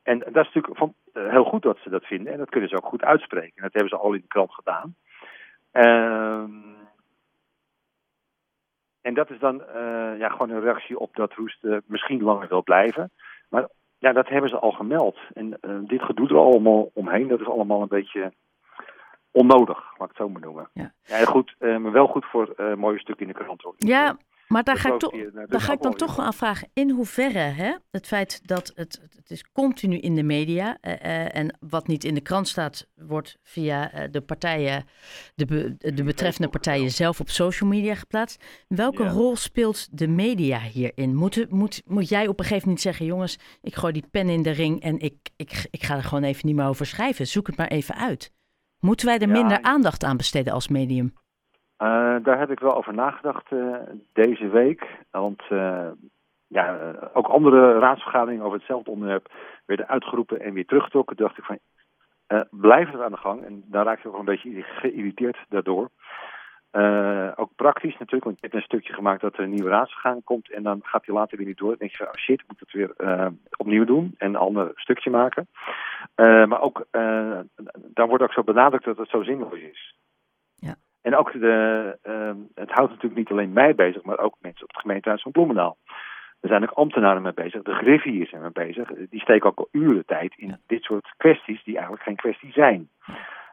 En 0.03 0.19
dat 0.19 0.27
is 0.27 0.53
natuurlijk 0.53 0.77
van, 0.77 0.93
heel 1.13 1.43
goed 1.43 1.61
dat 1.61 1.77
ze 1.83 1.89
dat 1.89 2.05
vinden 2.05 2.33
en 2.33 2.39
dat 2.39 2.49
kunnen 2.49 2.69
ze 2.69 2.75
ook 2.75 2.85
goed 2.85 3.03
uitspreken. 3.03 3.55
En 3.55 3.63
dat 3.63 3.73
hebben 3.73 3.89
ze 3.89 3.97
al 3.97 4.13
in 4.13 4.21
de 4.21 4.27
krant 4.27 4.53
gedaan. 4.53 4.95
Ehm, 5.71 6.51
en 9.01 9.13
dat 9.13 9.29
is 9.29 9.39
dan 9.39 9.63
ja, 10.17 10.29
gewoon 10.29 10.49
een 10.49 10.61
reactie 10.61 10.99
op 10.99 11.15
dat 11.15 11.33
Roest 11.33 11.63
misschien 11.85 12.23
langer 12.23 12.47
wil 12.47 12.63
blijven. 12.63 13.11
Maar 13.49 13.67
ja, 14.01 14.11
dat 14.11 14.27
hebben 14.27 14.49
ze 14.49 14.59
al 14.59 14.71
gemeld. 14.71 15.17
En 15.33 15.57
uh, 15.61 15.77
dit 15.81 16.01
gedoe 16.01 16.27
er 16.29 16.37
allemaal 16.37 16.91
omheen, 16.93 17.27
dat 17.27 17.39
is 17.39 17.47
allemaal 17.47 17.81
een 17.81 17.87
beetje 17.87 18.33
onnodig, 19.31 19.77
laat 19.77 20.09
ik 20.09 20.17
het 20.17 20.17
zo 20.17 20.29
maar 20.29 20.41
noemen. 20.41 20.69
Ja, 20.73 20.93
ja 21.03 21.25
goed, 21.25 21.55
uh, 21.59 21.77
maar 21.77 21.91
wel 21.91 22.07
goed 22.07 22.25
voor 22.25 22.53
uh, 22.57 22.73
mooie 22.73 22.99
stukken 22.99 23.27
in 23.27 23.33
de 23.33 23.43
krant. 23.43 23.61
Hoor. 23.61 23.73
Ja, 23.77 24.17
maar 24.51 24.63
daar 24.63 24.77
ga, 24.77 24.93
ik, 24.93 24.99
toch, 24.99 25.13
daar 25.47 25.61
ga 25.61 25.73
ik 25.73 25.81
dan 25.81 25.95
toch 25.95 26.15
wel 26.15 26.25
aan 26.25 26.33
vragen. 26.33 26.69
In 26.73 26.89
hoeverre 26.89 27.39
hè, 27.39 27.75
het 27.91 28.07
feit 28.07 28.47
dat 28.47 28.71
het, 28.75 29.01
het 29.15 29.31
is 29.31 29.43
continu 29.51 29.97
in 29.97 30.15
de 30.15 30.23
media 30.23 30.77
uh, 30.81 31.35
en 31.35 31.57
wat 31.59 31.87
niet 31.87 32.03
in 32.03 32.13
de 32.13 32.21
krant 32.21 32.47
staat, 32.47 32.87
wordt 32.95 33.37
via 33.43 33.93
uh, 33.93 34.03
de 34.11 34.21
partijen, 34.21 34.85
de, 35.35 35.45
be, 35.45 35.93
de 35.93 36.03
betreffende 36.03 36.49
partijen 36.49 36.91
zelf 36.91 37.19
op 37.19 37.29
social 37.29 37.69
media 37.69 37.95
geplaatst. 37.95 38.43
Welke 38.67 39.03
ja. 39.03 39.09
rol 39.09 39.35
speelt 39.35 39.97
de 39.97 40.07
media 40.07 40.59
hierin? 40.59 41.15
Moet, 41.15 41.49
moet, 41.49 41.81
moet 41.85 42.09
jij 42.09 42.27
op 42.27 42.39
een 42.39 42.45
gegeven 42.45 42.67
moment 42.67 42.83
zeggen, 42.83 43.05
jongens, 43.05 43.37
ik 43.61 43.75
gooi 43.75 43.93
die 43.93 44.05
pen 44.11 44.29
in 44.29 44.41
de 44.41 44.51
ring 44.51 44.81
en 44.81 44.99
ik, 44.99 45.29
ik, 45.35 45.67
ik 45.69 45.83
ga 45.83 45.95
er 45.95 46.03
gewoon 46.03 46.23
even 46.23 46.47
niet 46.47 46.55
meer 46.55 46.65
over 46.67 46.85
schrijven. 46.85 47.27
Zoek 47.27 47.47
het 47.47 47.57
maar 47.57 47.67
even 47.67 47.95
uit. 47.95 48.31
Moeten 48.79 49.05
wij 49.05 49.19
er 49.19 49.27
ja, 49.27 49.33
minder 49.33 49.61
aandacht 49.61 50.03
aan 50.03 50.17
besteden 50.17 50.53
als 50.53 50.67
medium? 50.67 51.13
Uh, 51.81 52.15
daar 52.23 52.39
heb 52.39 52.51
ik 52.51 52.59
wel 52.59 52.75
over 52.75 52.93
nagedacht 52.93 53.51
uh, 53.51 53.75
deze 54.13 54.47
week. 54.49 54.87
Want 55.11 55.41
uh, 55.49 55.87
ja, 56.47 56.93
ook 57.13 57.27
andere 57.27 57.79
raadsvergaderingen 57.79 58.45
over 58.45 58.57
hetzelfde 58.57 58.91
onderwerp 58.91 59.31
werden 59.65 59.87
uitgeroepen 59.87 60.41
en 60.41 60.53
weer 60.53 60.65
teruggetrokken. 60.65 61.15
Dacht 61.17 61.37
ik 61.37 61.43
van, 61.43 61.59
blijf 62.49 62.91
het 62.91 63.01
aan 63.01 63.11
de 63.11 63.17
gang. 63.17 63.43
En 63.43 63.63
daar 63.65 63.85
raak 63.85 63.99
ik 63.99 64.07
ook 64.07 64.19
een 64.19 64.25
beetje 64.25 64.61
geïrriteerd 64.61 65.37
daardoor. 65.49 65.89
ook 67.35 67.55
praktisch 67.55 67.97
natuurlijk, 67.97 68.23
want 68.23 68.39
je 68.39 68.47
hebt 68.47 68.53
een 68.53 68.61
stukje 68.61 68.93
gemaakt 68.93 69.21
dat 69.21 69.33
er 69.33 69.43
een 69.43 69.53
nieuwe 69.53 69.69
raadsvergadering 69.69 70.25
komt. 70.25 70.51
En 70.51 70.63
dan 70.63 70.79
gaat 70.83 71.05
hij 71.05 71.15
later 71.15 71.37
weer 71.37 71.47
niet 71.47 71.57
door. 71.57 71.69
Dan 71.69 71.77
denk 71.77 71.91
je 71.91 71.97
van, 71.97 72.07
oh 72.07 72.13
shit, 72.13 72.39
ik 72.39 72.47
moet 72.47 72.59
het 72.59 72.71
weer 72.71 72.93
opnieuw 73.57 73.85
doen 73.85 74.15
en 74.17 74.27
een 74.27 74.35
ander 74.35 74.71
stukje 74.75 75.09
maken. 75.09 75.47
maar 76.15 76.61
ook, 76.61 76.85
dan 77.93 78.07
wordt 78.07 78.23
ook 78.23 78.33
zo 78.33 78.43
benadrukt 78.43 78.85
dat 78.85 78.97
het 78.97 79.09
zo 79.09 79.23
zinloos 79.23 79.59
is. 79.59 79.95
En 81.01 81.15
ook 81.15 81.31
de, 81.31 81.97
uh, 82.03 82.31
het 82.55 82.71
houdt 82.71 82.91
natuurlijk 82.91 83.15
niet 83.15 83.29
alleen 83.29 83.53
mij 83.53 83.75
bezig, 83.75 84.03
maar 84.03 84.19
ook 84.19 84.35
mensen 84.39 84.63
op 84.63 84.69
het 84.69 84.81
gemeentehuis 84.81 85.21
van 85.21 85.31
Bloemendaal. 85.31 85.77
Er 86.39 86.49
zijn 86.49 86.63
ook 86.63 86.77
ambtenaren 86.77 87.21
mee 87.21 87.33
bezig, 87.33 87.61
de 87.61 87.73
griffiers 87.73 88.29
zijn 88.29 88.41
mee 88.41 88.51
bezig. 88.51 88.91
Die 89.09 89.21
steken 89.21 89.49
ook 89.49 89.57
al 89.57 89.67
uren 89.71 90.05
tijd 90.05 90.33
in 90.37 90.57
dit 90.67 90.83
soort 90.83 91.13
kwesties 91.17 91.63
die 91.63 91.73
eigenlijk 91.73 92.03
geen 92.03 92.15
kwestie 92.15 92.51
zijn. 92.51 92.89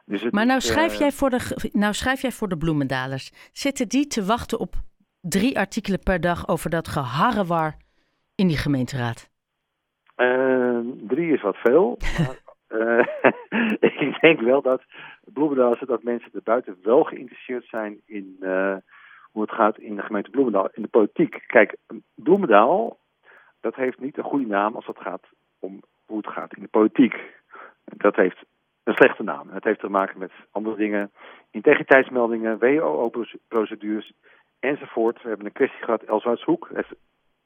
Dus 0.05 0.21
het 0.21 0.33
maar 0.33 0.45
nou, 0.45 0.57
is, 0.57 0.67
schrijf 0.67 0.93
uh, 0.93 0.99
jij 0.99 1.11
voor 1.11 1.29
de, 1.29 1.69
nou 1.73 1.93
schrijf 1.93 2.21
jij 2.21 2.31
voor 2.31 2.47
de 2.47 2.57
Bloemendalers. 2.57 3.49
Zitten 3.51 3.87
die 3.87 4.07
te 4.07 4.25
wachten 4.25 4.59
op 4.59 4.73
drie 5.21 5.59
artikelen 5.59 5.99
per 5.99 6.21
dag 6.21 6.47
over 6.47 6.69
dat 6.69 6.87
geharrewar 6.87 7.77
in 8.35 8.47
die 8.47 8.57
gemeenteraad? 8.57 9.29
Uh, 10.17 10.79
drie 11.07 11.33
is 11.33 11.41
wat 11.41 11.55
veel. 11.55 11.97
Maar, 12.17 12.37
ik 13.79 14.17
denk 14.21 14.39
wel 14.39 14.61
dat 14.61 14.81
Bloemendaal 15.33 15.75
dat 15.85 16.03
mensen 16.03 16.31
erbuiten 16.33 16.77
wel 16.81 17.03
geïnteresseerd 17.03 17.65
zijn 17.65 18.01
in 18.05 18.37
uh, 18.39 18.75
hoe 19.31 19.41
het 19.41 19.51
gaat 19.51 19.77
in 19.77 19.95
de 19.95 20.01
gemeente 20.01 20.29
Bloemendaal, 20.29 20.69
in 20.73 20.81
de 20.81 20.87
politiek. 20.87 21.43
Kijk, 21.47 21.75
Bloemendaal, 22.15 22.97
dat 23.61 23.75
heeft 23.75 23.99
niet 23.99 24.17
een 24.17 24.23
goede 24.23 24.47
naam 24.47 24.75
als 24.75 24.85
het 24.85 24.99
gaat 24.99 25.27
om 25.59 25.81
hoe 26.05 26.17
het 26.17 26.27
gaat 26.27 26.55
in 26.55 26.61
de 26.61 26.67
politiek. 26.67 27.15
Dat 27.85 28.15
heeft 28.15 28.45
een 28.83 28.93
slechte 28.93 29.23
naam. 29.23 29.49
Het 29.49 29.63
heeft 29.63 29.79
te 29.79 29.89
maken 29.89 30.19
met 30.19 30.31
andere 30.51 30.75
dingen, 30.75 31.11
integriteitsmeldingen, 31.51 32.59
WOO-procedures 32.59 34.11
enzovoort. 34.59 35.21
We 35.21 35.27
hebben 35.27 35.45
een 35.45 35.51
kwestie 35.51 35.83
gehad, 35.83 36.03
Elswoudshoek, 36.03 36.69
heeft 36.73 36.93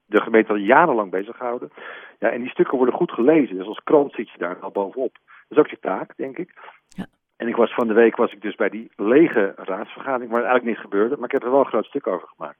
de 0.05 0.21
gemeente 0.21 0.51
al 0.51 0.57
jarenlang 0.57 1.11
bezig 1.11 1.37
gehouden. 1.37 1.71
Ja, 2.19 2.29
en 2.29 2.41
die 2.41 2.49
stukken 2.49 2.77
worden 2.77 2.95
goed 2.95 3.11
gelezen, 3.11 3.57
dus 3.57 3.67
als 3.67 3.83
krant 3.83 4.13
zit 4.13 4.29
je 4.29 4.37
daar 4.37 4.59
al 4.59 4.71
bovenop. 4.71 5.17
Dat 5.23 5.57
is 5.57 5.57
ook 5.57 5.67
je 5.67 5.79
taak, 5.79 6.17
denk 6.17 6.37
ik. 6.37 6.53
Ja. 6.87 7.05
En 7.37 7.47
ik 7.47 7.55
was 7.55 7.73
van 7.73 7.87
de 7.87 7.93
week 7.93 8.15
was 8.15 8.31
ik 8.31 8.41
dus 8.41 8.55
bij 8.55 8.69
die 8.69 8.91
lege 8.95 9.53
raadsvergadering, 9.55 10.31
waar 10.31 10.43
eigenlijk 10.43 10.69
niets 10.69 10.81
gebeurde, 10.81 11.15
maar 11.15 11.25
ik 11.25 11.31
heb 11.31 11.43
er 11.43 11.51
wel 11.51 11.59
een 11.59 11.65
groot 11.65 11.85
stuk 11.85 12.07
over 12.07 12.27
gemaakt. 12.27 12.59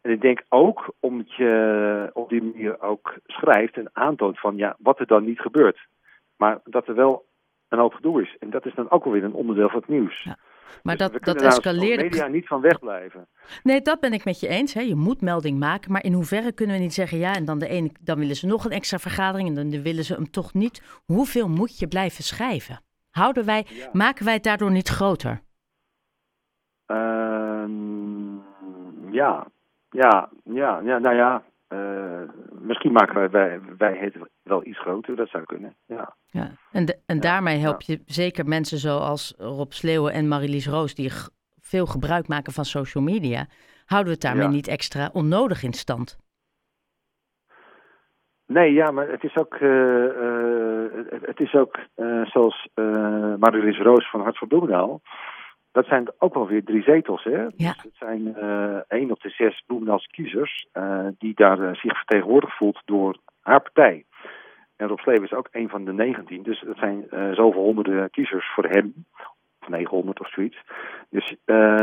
En 0.00 0.10
ik 0.10 0.20
denk 0.20 0.42
ook 0.48 0.92
omdat 1.00 1.34
je 1.34 2.10
op 2.12 2.28
die 2.28 2.42
manier 2.42 2.80
ook 2.80 3.14
schrijft 3.26 3.76
en 3.76 3.90
aantoont 3.92 4.40
van 4.40 4.56
ja, 4.56 4.76
wat 4.78 5.00
er 5.00 5.06
dan 5.06 5.24
niet 5.24 5.40
gebeurt. 5.40 5.86
Maar 6.36 6.60
dat 6.64 6.88
er 6.88 6.94
wel 6.94 7.24
een 7.68 7.78
hoop 7.78 7.94
gedoe 7.94 8.22
is. 8.22 8.36
En 8.38 8.50
dat 8.50 8.66
is 8.66 8.74
dan 8.74 8.90
ook 8.90 9.04
alweer 9.04 9.24
een 9.24 9.32
onderdeel 9.32 9.68
van 9.68 9.78
het 9.80 9.88
nieuws. 9.88 10.22
Ja. 10.22 10.36
Maar 10.82 10.96
dus 10.96 11.10
dat, 11.10 11.24
dat 11.24 11.42
escaleert. 11.42 12.00
media 12.00 12.26
niet 12.26 12.46
van 12.46 12.60
wegblijven. 12.60 13.28
Nee, 13.62 13.82
dat 13.82 14.00
ben 14.00 14.12
ik 14.12 14.24
met 14.24 14.40
je 14.40 14.48
eens. 14.48 14.74
Hè. 14.74 14.80
Je 14.80 14.94
moet 14.94 15.20
melding 15.20 15.58
maken. 15.58 15.92
Maar 15.92 16.04
in 16.04 16.12
hoeverre 16.12 16.52
kunnen 16.52 16.76
we 16.76 16.82
niet 16.82 16.94
zeggen 16.94 17.18
ja, 17.18 17.34
en 17.34 17.44
dan 17.44 17.58
de 17.58 17.68
ene, 17.68 17.90
dan 18.00 18.18
willen 18.18 18.36
ze 18.36 18.46
nog 18.46 18.64
een 18.64 18.70
extra 18.70 18.98
vergadering 18.98 19.48
en 19.48 19.54
dan 19.70 19.82
willen 19.82 20.04
ze 20.04 20.14
hem 20.14 20.30
toch 20.30 20.54
niet. 20.54 20.82
Hoeveel 21.04 21.48
moet 21.48 21.78
je 21.78 21.88
blijven 21.88 22.24
schrijven? 22.24 22.80
Houden 23.10 23.44
wij, 23.44 23.66
maken 23.92 24.24
wij 24.24 24.34
het 24.34 24.42
daardoor 24.42 24.70
niet 24.70 24.88
groter? 24.88 25.40
Ehm, 26.86 28.34
ja, 29.10 29.46
ja, 29.90 30.28
ja, 30.44 30.80
ja, 30.84 30.98
nou 30.98 31.16
ja, 31.16 31.42
uh, 31.72 32.20
misschien 32.60 32.92
maken 32.92 33.14
wij, 33.14 33.30
wij, 33.30 33.60
wij 33.78 33.96
het 33.98 34.16
wel 34.42 34.66
iets 34.66 34.80
groter, 34.80 35.16
dat 35.16 35.28
zou 35.28 35.44
kunnen. 35.44 35.76
Ja. 35.86 36.16
Ja. 36.26 36.50
En, 36.72 37.00
en 37.06 37.20
daarmee 37.20 37.58
help 37.58 37.80
je 37.80 38.02
zeker 38.06 38.46
mensen 38.46 38.78
zoals 38.78 39.34
Rob 39.38 39.70
Sleeuwen 39.70 40.12
en 40.12 40.28
Marilies 40.28 40.66
Roos, 40.66 40.94
die 40.94 41.12
veel 41.60 41.86
gebruik 41.86 42.28
maken 42.28 42.52
van 42.52 42.64
social 42.64 43.04
media. 43.04 43.46
Houden 43.84 44.12
we 44.12 44.18
het 44.20 44.28
daarmee 44.28 44.56
niet 44.56 44.68
extra 44.68 45.10
onnodig 45.12 45.62
in 45.62 45.72
stand? 45.72 46.18
Nee, 48.46 48.72
ja, 48.72 48.90
maar 48.90 49.08
het 49.08 49.24
is 49.24 49.36
ook, 49.36 49.54
uh, 49.54 50.04
uh, 50.04 50.84
het 51.22 51.40
is 51.40 51.54
ook 51.54 51.78
zoals 52.24 52.68
Marilies 53.38 53.78
Roos 53.78 54.10
van 54.10 54.20
Hart 54.20 54.38
voor 54.38 54.48
Bloemendaal 54.48 55.00
dat 55.72 55.86
zijn 55.86 56.12
ook 56.18 56.34
wel 56.34 56.46
weer 56.46 56.64
drie 56.64 56.82
zetels. 56.82 57.24
Hè? 57.24 57.42
Ja. 57.42 57.48
Dus 57.56 57.82
het 57.82 57.96
zijn 57.98 58.20
uh, 58.26 58.80
één 58.88 59.10
op 59.10 59.20
de 59.20 59.28
zes 59.28 59.62
Bloemendaalse 59.66 60.08
kiezers 60.08 60.66
uh, 60.72 61.06
die 61.18 61.34
daar 61.34 61.58
uh, 61.58 61.74
zich 61.74 61.96
vertegenwoordigd 61.96 62.56
voelt 62.56 62.82
door 62.84 63.16
haar 63.40 63.60
partij. 63.60 64.04
En 64.76 64.88
Rob 64.88 64.98
Sleven 64.98 65.24
is 65.24 65.32
ook 65.32 65.48
een 65.50 65.68
van 65.68 65.84
de 65.84 65.92
19. 65.92 66.42
Dus 66.42 66.60
dat 66.60 66.76
zijn 66.76 67.06
zoveel 67.10 67.62
honderden 67.62 68.10
kiezers 68.10 68.52
voor 68.54 68.64
hem. 68.64 69.06
Of 69.60 69.68
900 69.68 70.20
of 70.20 70.32
zoiets. 70.32 70.56
Dus 71.10 71.36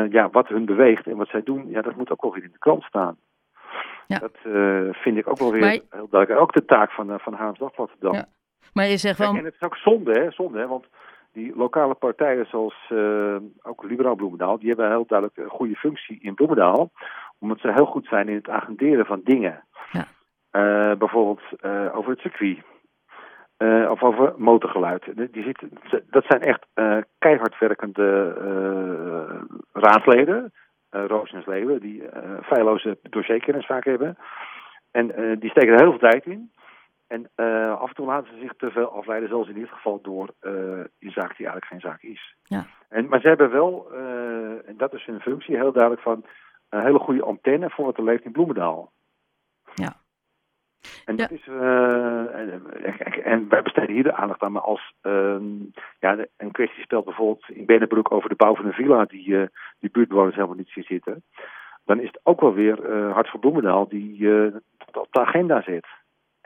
ja, 0.09 0.29
wat 0.29 0.47
hun 0.47 0.65
beweegt 0.65 1.07
en 1.07 1.17
wat 1.17 1.27
zij 1.27 1.43
doen, 1.43 1.69
ja, 1.69 1.81
dat 1.81 1.95
moet 1.95 2.11
ook 2.11 2.21
wel 2.21 2.33
weer 2.33 2.43
in 2.43 2.51
de 2.51 2.57
krant 2.57 2.83
staan. 2.83 3.17
Ja. 4.07 4.19
Dat 4.19 4.37
vind 4.91 5.17
ik 5.17 5.29
ook 5.29 5.37
wel 5.37 5.51
weer 5.51 5.61
maar... 5.61 5.79
heel 5.89 6.07
duidelijk. 6.09 6.41
Ook 6.41 6.53
de 6.53 6.65
taak 6.65 6.91
van, 6.91 7.19
van 7.19 7.33
Haams 7.33 7.59
Dagblad 7.59 7.91
dan. 7.99 8.13
Ja. 8.13 8.25
Maar 8.73 8.85
je 8.85 8.97
zegt 8.97 9.17
wel... 9.17 9.35
En 9.35 9.45
het 9.45 9.53
is 9.53 9.61
ook 9.61 9.75
zonde, 9.75 10.11
hè? 10.11 10.31
Zonde, 10.31 10.59
hè? 10.59 10.67
Want 10.67 10.85
die 11.37 11.55
lokale 11.55 11.93
partijen 11.93 12.45
zoals 12.45 12.75
uh, 12.89 13.35
ook 13.61 13.83
Liberaal 13.83 14.15
Bloemendaal, 14.15 14.59
die 14.59 14.67
hebben 14.67 14.89
heel 14.89 15.05
duidelijk 15.05 15.37
een 15.37 15.49
goede 15.49 15.75
functie 15.75 16.19
in 16.21 16.33
Bloemendaal. 16.33 16.89
Omdat 17.39 17.59
ze 17.59 17.71
heel 17.73 17.85
goed 17.85 18.07
zijn 18.07 18.27
in 18.29 18.35
het 18.35 18.49
agenderen 18.49 19.05
van 19.05 19.21
dingen. 19.23 19.63
Ja. 19.91 20.05
Uh, 20.51 20.97
bijvoorbeeld 20.97 21.41
uh, 21.61 21.97
over 21.97 22.11
het 22.11 22.19
circuit. 22.19 22.57
of 23.89 24.03
over 24.03 24.33
motorgeluid. 24.37 25.03
Die 25.31 25.43
zit, 25.43 25.63
dat 26.09 26.25
zijn 26.27 26.41
echt 26.41 26.65
keihard 27.17 27.59
werkende 27.59 28.33
raadsleden. 29.73 30.53
Roos 30.89 31.31
en 31.31 31.41
Sleeuwen, 31.41 31.79
die 31.79 32.03
feilloze 32.43 32.97
dossierkennis 33.01 33.65
vaak 33.65 33.85
hebben. 33.85 34.17
En 34.91 35.07
die 35.39 35.49
steken 35.49 35.73
er 35.73 35.81
heel 35.81 35.97
veel 35.97 36.09
tijd 36.09 36.25
in. 36.25 36.51
En 37.07 37.29
uh, 37.35 37.77
af 37.79 37.89
en 37.89 37.95
toe 37.95 38.05
laten 38.05 38.33
ze 38.33 38.39
zich 38.39 38.53
te 38.57 38.71
veel 38.71 38.91
afleiden, 38.91 39.29
zoals 39.29 39.47
in 39.47 39.53
dit 39.53 39.69
geval 39.69 40.01
door 40.01 40.33
uh, 40.41 40.51
een 40.99 41.11
zaak 41.11 41.37
die 41.37 41.47
eigenlijk 41.47 41.65
geen 41.65 41.79
zaak 41.79 42.01
is. 42.01 42.35
Ja. 42.43 42.65
En, 42.89 43.07
maar 43.07 43.19
ze 43.19 43.27
hebben 43.27 43.51
wel, 43.51 43.87
uh, 43.93 44.67
en 44.69 44.77
dat 44.77 44.93
is 44.93 45.05
hun 45.05 45.19
functie, 45.19 45.55
heel 45.55 45.71
duidelijk 45.71 46.01
van 46.01 46.25
een 46.69 46.81
hele 46.81 46.99
goede 46.99 47.23
antenne 47.23 47.69
voor 47.69 47.85
wat 47.85 47.97
er 47.97 48.03
leeft 48.03 48.25
in 48.25 48.31
Bloemendaal. 48.31 48.91
Ja. 49.73 49.95
En, 51.05 51.15
dat 51.15 51.31
is, 51.31 51.47
en, 51.47 52.61
en, 53.23 53.49
wij 53.49 53.61
besteden 53.61 53.93
hier 53.93 54.03
de 54.03 54.15
aandacht 54.15 54.41
aan, 54.41 54.51
maar 54.51 54.61
als 54.61 54.93
ehm, 55.01 55.43
ja, 55.99 56.25
een 56.37 56.51
kwestie 56.51 56.83
speelt 56.83 57.05
bijvoorbeeld 57.05 57.49
in 57.49 57.65
Bennebroek 57.65 58.11
over 58.11 58.29
de 58.29 58.35
bouw 58.35 58.55
van 58.55 58.65
een 58.65 58.73
villa 58.73 59.05
die, 59.05 59.49
die 59.79 59.89
buurtbewoners 59.91 60.35
helemaal 60.35 60.55
niet 60.55 60.69
zien 60.69 60.83
zitten, 60.83 61.23
dan 61.85 61.99
is 61.99 62.07
het 62.07 62.19
ook 62.23 62.41
wel 62.41 62.53
weer 62.53 62.91
Hart 63.11 63.29
voor 63.29 63.39
Bloemendaal 63.39 63.87
die 63.87 64.29
op 64.91 65.07
de 65.11 65.19
agenda 65.19 65.61
zit. 65.61 65.87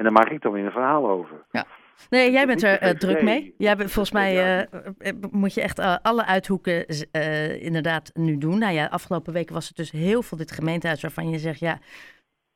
En 0.01 0.08
daar 0.08 0.15
maak 0.15 0.29
ik 0.29 0.41
dan 0.41 0.51
weer 0.51 0.65
een 0.65 0.72
verhaal 0.72 1.10
over. 1.10 1.46
Ja. 1.51 1.65
Nee, 2.10 2.31
jij 2.31 2.46
bent 2.46 2.63
er 2.63 2.84
uh, 2.84 2.89
druk 2.89 3.22
mee. 3.22 3.55
Jij 3.58 3.75
bent, 3.75 3.91
volgens 3.91 4.13
mij 4.13 4.67
uh, 5.00 5.12
moet 5.31 5.53
je 5.53 5.62
echt 5.62 5.79
uh, 5.79 5.96
alle 6.01 6.25
uithoeken 6.25 6.86
inderdaad 7.62 8.12
nu 8.13 8.38
doen. 8.38 8.58
Nou 8.58 8.74
ja, 8.74 8.86
afgelopen 8.86 9.34
weken 9.34 9.53
was 9.53 9.67
het 9.67 9.77
dus 9.77 9.91
heel 9.91 10.22
veel 10.22 10.38
dit 10.38 10.51
gemeentehuis 10.51 11.01
waarvan 11.01 11.29
je 11.29 11.39
zegt, 11.39 11.60
ja, 11.60 11.79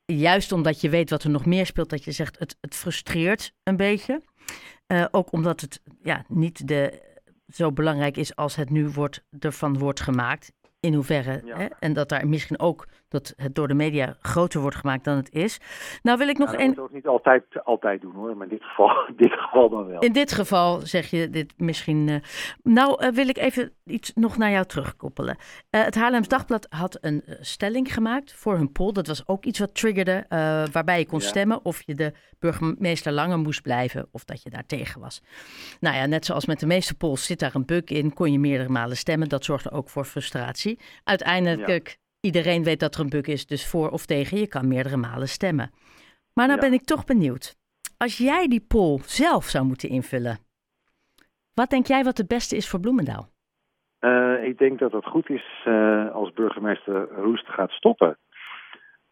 juist 0.06 0.52
omdat 0.52 0.82
je 0.82 0.90
weet 0.90 1.10
wat 1.10 1.24
er 1.24 1.30
nog 1.30 1.46
meer 1.46 1.66
speelt, 1.66 1.90
dat 1.90 2.04
je 2.04 2.12
zegt, 2.12 2.40
het, 2.40 2.58
het 2.62 2.76
frustreert 2.76 3.54
een 3.64 3.78
beetje. 3.78 4.22
ook 5.12 5.32
omdat 5.32 5.62
het 5.62 5.82
ja, 6.02 6.26
niet 6.28 6.68
de, 6.68 7.02
zo 7.48 7.72
belangrijk 7.72 8.18
is 8.18 8.36
als 8.36 8.56
het 8.56 8.70
nu 8.70 8.88
wordt, 8.88 9.24
ervan 9.40 9.78
wordt 9.78 10.00
gemaakt 10.02 10.52
in 10.80 10.94
hoeverre. 10.94 11.42
Hè? 11.46 11.66
En 11.80 11.94
dat 11.94 12.10
daar 12.10 12.28
misschien 12.28 12.60
ook 12.60 12.88
dat 13.16 13.34
het 13.38 13.56
door 13.56 13.68
de 13.68 13.74
media 13.74 14.16
groter 14.22 14.62
wordt 14.62 14.76
gemaakt 14.76 15.04
dan 15.04 15.16
het 15.16 15.32
is. 15.32 15.60
Nou 16.04 16.18
wil 16.18 16.28
ik 16.28 16.38
nog 16.38 16.54
een. 16.54 16.74
Dat 16.74 16.84
ook 16.84 16.94
niet 16.94 17.08
altijd, 17.08 17.44
altijd 17.64 18.02
doen 18.02 18.14
hoor, 18.14 18.38
maar 18.38 18.48
in 18.48 18.58
dit 18.58 18.64
geval, 18.64 18.90
in 19.08 19.16
dit 19.18 19.34
geval 19.34 19.70
dan 19.70 19.88
wel. 19.88 20.00
In 20.00 20.14
dit 20.14 20.32
geval 20.32 20.80
zeg 20.80 21.10
je 21.10 21.30
dit 21.30 21.54
misschien. 21.58 22.08
Uh... 22.08 22.16
Nou 22.64 23.06
uh, 23.06 23.12
wil 23.12 23.28
ik 23.28 23.38
even 23.38 23.74
iets 23.86 24.12
nog 24.14 24.38
naar 24.38 24.52
jou 24.52 24.66
terugkoppelen. 24.66 25.36
Uh, 25.72 25.84
het 25.84 25.96
Haarlems 25.96 26.28
Dagblad 26.28 26.68
had 26.70 26.98
een 27.02 27.24
stelling 27.40 27.94
gemaakt 27.94 28.34
voor 28.34 28.56
hun 28.56 28.72
poll. 28.72 28.92
Dat 28.92 29.08
was 29.08 29.28
ook 29.28 29.46
iets 29.46 29.60
wat 29.60 29.76
triggerde, 29.76 30.26
waarbij 30.72 31.00
je 31.00 31.06
kon 31.06 31.22
stemmen 31.22 31.66
of 31.66 31.82
je 31.82 31.96
de 31.96 32.14
burgemeester 32.40 33.12
langer 33.12 33.40
moest 33.40 33.62
blijven 33.62 34.08
of 34.12 34.24
dat 34.24 34.44
je 34.44 34.50
daar 34.50 34.66
tegen 34.66 35.02
was. 35.02 35.22
Nou 35.80 35.96
ja, 35.96 36.06
net 36.06 36.26
zoals 36.26 36.46
met 36.46 36.60
de 36.60 36.66
meeste 36.66 36.96
polls 36.96 37.26
zit 37.26 37.40
daar 37.40 37.56
een 37.56 37.66
bug 37.66 37.84
in, 37.84 38.14
kon 38.14 38.32
je 38.32 38.40
meerdere 38.40 38.70
malen 38.70 38.98
stemmen. 38.98 39.30
Dat 39.30 39.46
zorgde 39.46 39.72
ook 39.72 39.90
voor 39.90 40.06
frustratie. 40.06 40.80
Uiteindelijk 41.04 41.98
Iedereen 42.30 42.64
weet 42.64 42.80
dat 42.80 42.96
er 42.96 43.02
een 43.02 43.10
bug 43.10 43.26
is, 43.26 43.46
dus 43.46 43.70
voor 43.70 43.90
of 43.90 44.06
tegen, 44.06 44.38
je 44.38 44.48
kan 44.48 44.68
meerdere 44.68 44.98
malen 44.98 45.28
stemmen. 45.28 45.70
Maar 46.34 46.48
nou 46.48 46.60
ben 46.60 46.74
ik 46.74 46.84
toch 46.84 47.06
benieuwd. 47.06 47.56
Als 47.98 48.18
jij 48.18 48.48
die 48.48 48.66
poll 48.68 49.00
zelf 49.02 49.44
zou 49.44 49.66
moeten 49.66 49.90
invullen, 49.90 50.38
wat 51.54 51.70
denk 51.70 51.86
jij 51.86 52.04
wat 52.04 52.18
het 52.18 52.28
beste 52.28 52.56
is 52.56 52.70
voor 52.70 52.80
Bloemendaal? 52.80 53.28
Uh, 54.00 54.44
ik 54.44 54.58
denk 54.58 54.80
dat 54.80 54.92
het 54.92 55.06
goed 55.06 55.30
is 55.30 55.66
uh, 55.68 56.12
als 56.12 56.34
burgemeester 56.34 57.08
Roest 57.12 57.48
gaat 57.48 57.72
stoppen. 57.72 58.18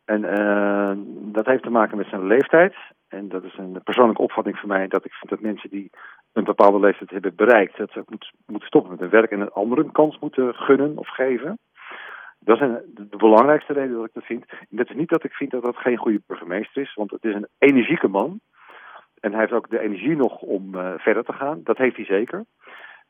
En 0.06 0.22
uh, 0.24 0.92
dat 1.34 1.46
heeft 1.46 1.64
te 1.64 1.70
maken 1.70 1.98
met 1.98 2.08
zijn 2.08 2.28
leeftijd. 2.28 2.76
En 3.08 3.30
dat 3.30 3.44
is 3.44 3.58
een 3.58 3.82
persoonlijke 3.84 4.22
opvatting 4.22 4.58
van 4.58 4.70
mij 4.70 4.88
dat 4.88 5.06
ik 5.06 5.14
vind 5.14 5.32
dat 5.32 5.40
mensen 5.40 5.70
die 5.70 5.90
een 6.32 6.44
bepaalde 6.44 6.80
leeftijd 6.80 7.10
hebben 7.10 7.36
bereikt, 7.36 7.78
dat 7.78 7.92
ze 7.92 8.00
ook 8.00 8.10
moeten 8.46 8.68
stoppen 8.68 8.92
met 8.92 9.00
hun 9.00 9.10
werk 9.10 9.32
en 9.32 9.40
een 9.40 9.52
andere 9.52 9.84
een 9.84 9.92
kans 9.92 10.20
moeten 10.20 10.54
gunnen 10.54 10.98
of 10.98 11.08
geven. 11.08 11.60
Dat 12.46 12.62
is 12.62 12.68
de 13.10 13.18
belangrijkste 13.18 13.74
reden 13.74 13.96
dat 13.96 14.06
ik 14.06 14.14
dat 14.14 14.24
vind. 14.24 14.46
Dat 14.70 14.90
is 14.90 14.96
niet 14.96 15.10
dat 15.10 15.24
ik 15.24 15.34
vind 15.34 15.52
dat 15.52 15.64
dat 15.64 15.78
geen 15.78 15.98
goede 15.98 16.22
burgemeester 16.28 16.82
is, 16.82 16.94
want 16.94 17.12
het 17.12 17.24
is 17.24 17.34
een 17.34 17.48
energieke 17.58 18.08
man. 18.08 18.40
En 19.20 19.32
hij 19.32 19.40
heeft 19.40 19.52
ook 19.52 19.70
de 19.70 19.80
energie 19.80 20.16
nog 20.16 20.42
om 20.42 20.76
uh, 20.76 20.94
verder 20.98 21.24
te 21.24 21.34
gaan. 21.34 21.62
Dat 21.64 21.78
heeft 21.78 21.96
hij 21.96 22.06
zeker. 22.06 22.46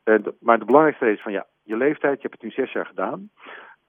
Uh, 0.05 0.15
maar 0.39 0.59
de 0.59 0.65
belangrijkste 0.65 1.03
reden 1.03 1.17
is 1.17 1.23
van 1.23 1.33
ja, 1.33 1.45
je 1.63 1.77
leeftijd, 1.77 2.21
je 2.21 2.27
hebt 2.27 2.33
het 2.33 2.43
nu 2.43 2.49
zes 2.49 2.71
jaar 2.71 2.85
gedaan. 2.85 3.29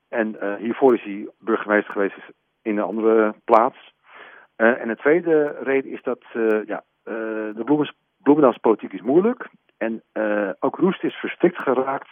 En 0.08 0.36
uh, 0.42 0.54
hiervoor 0.54 0.94
is 0.94 1.02
hij 1.02 1.28
burgemeester 1.38 1.92
geweest 1.92 2.16
in 2.62 2.76
een 2.76 2.84
andere 2.84 3.34
plaats. 3.44 3.92
en 4.56 4.88
de 4.88 4.96
tweede 4.96 5.56
reden 5.62 5.90
is 5.90 6.02
dat 6.02 6.24
ja, 6.66 6.84
de 7.02 7.92
Bloemendaalse 8.22 8.60
politiek 8.60 8.92
is 8.92 9.00
moeilijk. 9.00 9.48
En 9.76 10.02
ook 10.58 10.76
Roest 10.76 11.04
is 11.04 11.14
verstikt 11.14 11.58
geraakt 11.58 12.08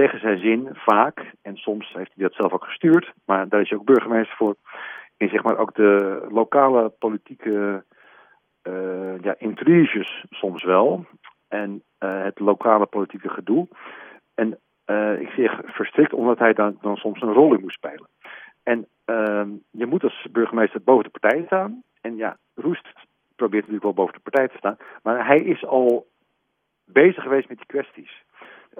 tegen 0.00 0.20
zijn 0.20 0.38
zin 0.38 0.68
vaak, 0.72 1.32
en 1.42 1.56
soms 1.56 1.92
heeft 1.92 2.12
hij 2.14 2.24
dat 2.24 2.34
zelf 2.34 2.52
ook 2.52 2.64
gestuurd, 2.64 3.12
maar 3.24 3.48
daar 3.48 3.60
is 3.60 3.68
hij 3.68 3.78
ook 3.78 3.84
burgemeester 3.84 4.36
voor, 4.36 4.54
in 5.16 5.28
zeg 5.28 5.42
maar 5.42 5.58
ook 5.58 5.74
de 5.74 6.26
lokale 6.30 6.88
politieke 6.88 7.84
uh, 8.62 9.20
ja, 9.20 9.34
intriges 9.38 10.24
soms 10.30 10.64
wel. 10.64 11.04
En 11.48 11.82
uh, 12.00 12.22
het 12.22 12.38
lokale 12.38 12.86
politieke 12.86 13.28
gedoe. 13.28 13.68
En 14.34 14.58
uh, 14.86 15.20
ik 15.20 15.28
zeg 15.28 15.60
verstrikt 15.64 16.12
omdat 16.12 16.38
hij 16.38 16.52
dan, 16.52 16.78
dan 16.80 16.96
soms 16.96 17.22
een 17.22 17.32
rol 17.32 17.54
in 17.54 17.60
moet 17.60 17.72
spelen. 17.72 18.08
En 18.62 18.88
je 19.70 19.86
moet 19.86 20.02
als 20.02 20.26
burgemeester 20.30 20.82
boven 20.82 21.04
de 21.04 21.18
partij 21.18 21.42
staan. 21.46 21.82
En 22.00 22.16
ja, 22.16 22.36
Roest 22.54 22.88
probeert 23.36 23.66
natuurlijk 23.66 23.82
wel 23.82 24.04
boven 24.04 24.14
de 24.14 24.30
partij 24.30 24.48
te 24.48 24.56
staan. 24.56 24.76
Maar 25.02 25.26
hij 25.26 25.38
is 25.38 25.66
al 25.66 26.06
bezig 26.84 27.22
geweest 27.22 27.48
met 27.48 27.56
die 27.56 27.66
kwesties. 27.66 28.24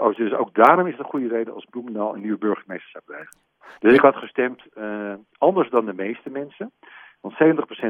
Oh, 0.00 0.16
dus 0.16 0.32
ook 0.32 0.54
daarom 0.54 0.86
is 0.86 0.92
het 0.92 1.00
een 1.00 1.10
goede 1.10 1.28
reden 1.28 1.54
als 1.54 1.66
Bloemendaal 1.70 2.14
een 2.14 2.20
nieuwe 2.20 2.38
burgemeester 2.38 2.90
zou 2.90 3.04
krijgen. 3.06 3.38
Dus 3.78 3.92
ik 3.92 4.00
had 4.00 4.16
gestemd 4.16 4.62
uh, 4.74 5.14
anders 5.38 5.70
dan 5.70 5.84
de 5.84 5.92
meeste 5.92 6.30
mensen. 6.30 6.72
Want 7.20 7.34
70% 7.34 7.36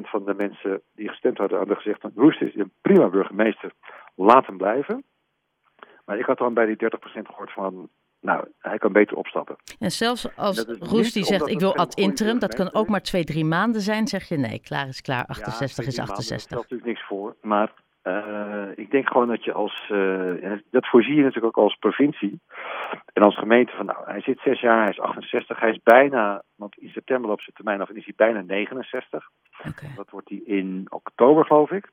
van 0.00 0.24
de 0.24 0.34
mensen 0.34 0.82
die 0.94 1.08
gestemd 1.08 1.38
hadden, 1.38 1.58
hadden 1.58 1.76
gezegd: 1.76 2.00
van 2.00 2.12
Roest 2.14 2.40
is 2.40 2.54
een 2.54 2.72
prima 2.80 3.08
burgemeester, 3.08 3.72
laat 4.14 4.46
hem 4.46 4.56
blijven. 4.56 5.04
Maar 6.04 6.18
ik 6.18 6.24
had 6.24 6.38
dan 6.38 6.54
bij 6.54 6.66
die 6.66 6.76
30% 6.76 6.88
gehoord 7.22 7.52
van. 7.52 7.88
Nou, 8.20 8.48
hij 8.58 8.78
kan 8.78 8.92
beter 8.92 9.16
opstappen. 9.16 9.56
En 9.78 9.90
zelfs 9.90 10.36
als 10.36 10.64
Roest 10.78 11.14
die 11.14 11.24
zegt: 11.24 11.48
Ik 11.48 11.60
wil 11.60 11.76
ad 11.76 11.94
interim, 11.94 12.38
dat 12.38 12.54
kan 12.54 12.72
ook 12.72 12.88
maar 12.88 13.02
twee, 13.02 13.24
drie 13.24 13.44
maanden 13.44 13.80
zijn, 13.80 14.06
zeg 14.06 14.28
je 14.28 14.36
nee, 14.36 14.60
klaar 14.60 14.88
is 14.88 15.00
klaar, 15.00 15.24
68 15.26 15.84
ja, 15.84 15.90
is 15.90 15.98
68. 15.98 16.28
Daar 16.28 16.40
stelt 16.40 16.60
natuurlijk 16.60 16.88
niks 16.88 17.06
voor. 17.06 17.36
Maar 17.40 17.72
uh, 18.04 18.66
ik 18.74 18.90
denk 18.90 19.08
gewoon 19.08 19.28
dat 19.28 19.44
je 19.44 19.52
als, 19.52 19.88
uh, 19.92 20.52
dat 20.70 20.88
voorzie 20.88 21.14
je 21.14 21.22
natuurlijk 21.22 21.56
ook 21.56 21.64
als 21.64 21.76
provincie 21.76 22.40
en 23.12 23.22
als 23.22 23.38
gemeente 23.38 23.72
van, 23.76 23.86
nou, 23.86 23.98
hij 24.04 24.20
zit 24.20 24.40
zes 24.40 24.60
jaar, 24.60 24.80
hij 24.80 24.90
is 24.90 25.00
68, 25.00 25.60
hij 25.60 25.70
is 25.70 25.82
bijna, 25.82 26.42
want 26.56 26.76
in 26.76 26.88
september 26.88 27.30
op 27.30 27.40
zijn 27.40 27.56
termijn 27.56 27.80
af 27.80 27.88
en 27.88 27.96
is 27.96 28.04
hij 28.04 28.14
bijna 28.16 28.40
69. 28.40 29.28
Okay. 29.58 29.90
Dat 29.96 30.10
wordt 30.10 30.28
hij 30.28 30.42
in 30.44 30.86
oktober, 30.88 31.44
geloof 31.44 31.70
ik. 31.70 31.90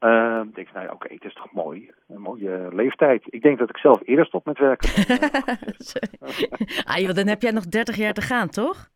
Uh, 0.00 0.40
ik 0.44 0.54
denk, 0.54 0.72
nou 0.72 0.86
ja, 0.86 0.92
oké, 0.92 1.14
het 1.14 1.24
is 1.24 1.34
toch 1.34 1.52
mooi. 1.52 1.90
Een 2.08 2.20
mooie 2.20 2.68
leeftijd. 2.72 3.22
Ik 3.26 3.42
denk 3.42 3.58
dat 3.58 3.68
ik 3.68 3.78
zelf 3.78 4.00
eerder 4.04 4.26
stop 4.26 4.44
met 4.44 4.58
werken. 4.58 4.88
ah 6.92 6.96
joh, 6.96 7.14
dan 7.14 7.26
heb 7.26 7.42
jij 7.42 7.50
nog 7.50 7.64
30 7.64 7.96
jaar 7.96 8.12
te 8.12 8.20
gaan, 8.20 8.48
toch? 8.48 8.88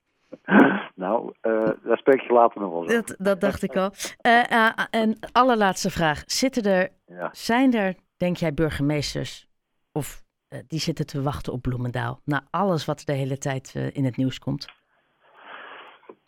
nou, 0.98 1.32
uh, 1.42 1.70
daar 1.82 1.98
spreek 1.98 2.20
je 2.20 2.32
later 2.32 2.60
nog 2.60 2.70
wel 2.70 2.80
over. 2.80 2.94
Dat, 2.94 3.14
dat 3.18 3.40
dacht 3.40 3.62
ik 3.62 3.76
al. 3.76 3.90
Uh, 4.26 4.70
en 4.90 5.18
allerlaatste 5.32 5.90
vraag. 5.90 6.22
Zitten 6.26 6.62
er, 6.62 6.88
ja. 7.06 7.28
zijn 7.32 7.74
er, 7.74 7.94
denk 8.16 8.36
jij, 8.36 8.54
burgemeesters 8.54 9.48
of 9.92 10.22
die 10.66 10.78
zitten 10.78 11.06
te 11.06 11.22
wachten 11.22 11.52
op 11.52 11.62
Bloemendaal? 11.62 12.20
Na 12.24 12.42
alles 12.50 12.84
wat 12.84 13.02
de 13.04 13.12
hele 13.12 13.38
tijd 13.38 13.74
in 13.92 14.04
het 14.04 14.16
nieuws 14.16 14.38
komt. 14.38 14.66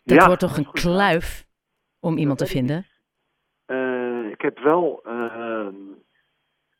Dat 0.03 0.17
ja, 0.17 0.25
wordt 0.25 0.41
toch 0.41 0.57
een 0.57 0.71
kluif 0.71 1.45
om 1.99 2.17
iemand 2.17 2.37
te 2.37 2.45
vinden? 2.45 2.85
ik 4.31 4.41
heb 4.41 4.59
wel 4.59 5.03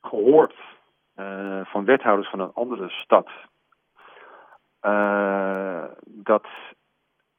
gehoord 0.01 0.55
van 1.63 1.85
wethouders 1.85 2.29
van 2.29 2.39
een 2.39 2.53
andere 2.53 2.89
stad... 2.89 3.29
dat 6.03 6.47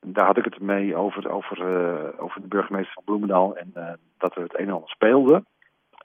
daar 0.06 0.26
had 0.26 0.36
ik 0.36 0.44
het 0.44 0.60
mee 0.60 0.96
over, 0.96 1.30
over, 1.30 1.58
uh, 1.58 2.22
over 2.22 2.40
de 2.40 2.48
burgemeester 2.48 2.92
van 2.92 3.04
Bloemendaal 3.04 3.56
en 3.56 3.72
uh, 3.76 3.92
dat 4.18 4.36
er 4.36 4.42
het 4.42 4.58
een 4.58 4.66
en 4.66 4.72
ander 4.72 4.88
speelde. 4.88 5.44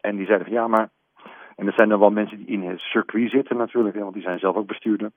En 0.01 0.16
die 0.16 0.25
zeiden 0.25 0.48
van 0.48 0.56
ja, 0.56 0.68
maar. 0.68 0.89
En 1.56 1.68
er 1.68 1.74
zijn 1.74 1.89
dan 1.89 2.00
wel 2.00 2.10
mensen 2.10 2.38
die 2.38 2.48
in 2.48 2.63
het 2.63 2.80
circuit 2.80 3.30
zitten 3.30 3.58
natuurlijk, 3.58 3.96
want 3.96 4.13
die 4.13 4.24
zijn 4.24 4.39
zelf 4.39 4.56
ook 4.56 4.68
bestuurder. 4.68 5.12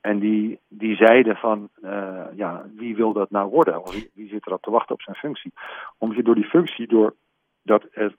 En 0.00 0.18
die, 0.18 0.60
die 0.68 0.96
zeiden 0.96 1.36
van, 1.36 1.68
uh, 1.82 2.24
ja, 2.34 2.64
wie 2.74 2.96
wil 2.96 3.12
dat 3.12 3.30
nou 3.30 3.50
worden? 3.50 3.82
Of 3.82 3.92
wie, 4.14 4.28
zit 4.28 4.46
erop 4.46 4.62
te 4.62 4.70
wachten 4.70 4.94
op 4.94 5.02
zijn 5.02 5.16
functie? 5.16 5.52
Omdat 5.98 6.16
je 6.16 6.22
door 6.22 6.34
die 6.34 6.48
functie, 6.48 6.86
door 6.86 7.14
dat 7.62 7.86
er 7.92 8.14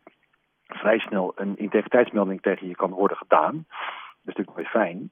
vrij 0.63 0.99
snel 0.99 1.31
een 1.35 1.57
integriteitsmelding 1.57 2.41
tegen 2.41 2.67
je 2.67 2.75
kan 2.75 2.91
worden 2.91 3.17
gedaan, 3.17 3.65
dat 4.23 4.35
is 4.35 4.35
natuurlijk 4.35 4.57
wel 4.57 4.83
fijn. 4.83 5.11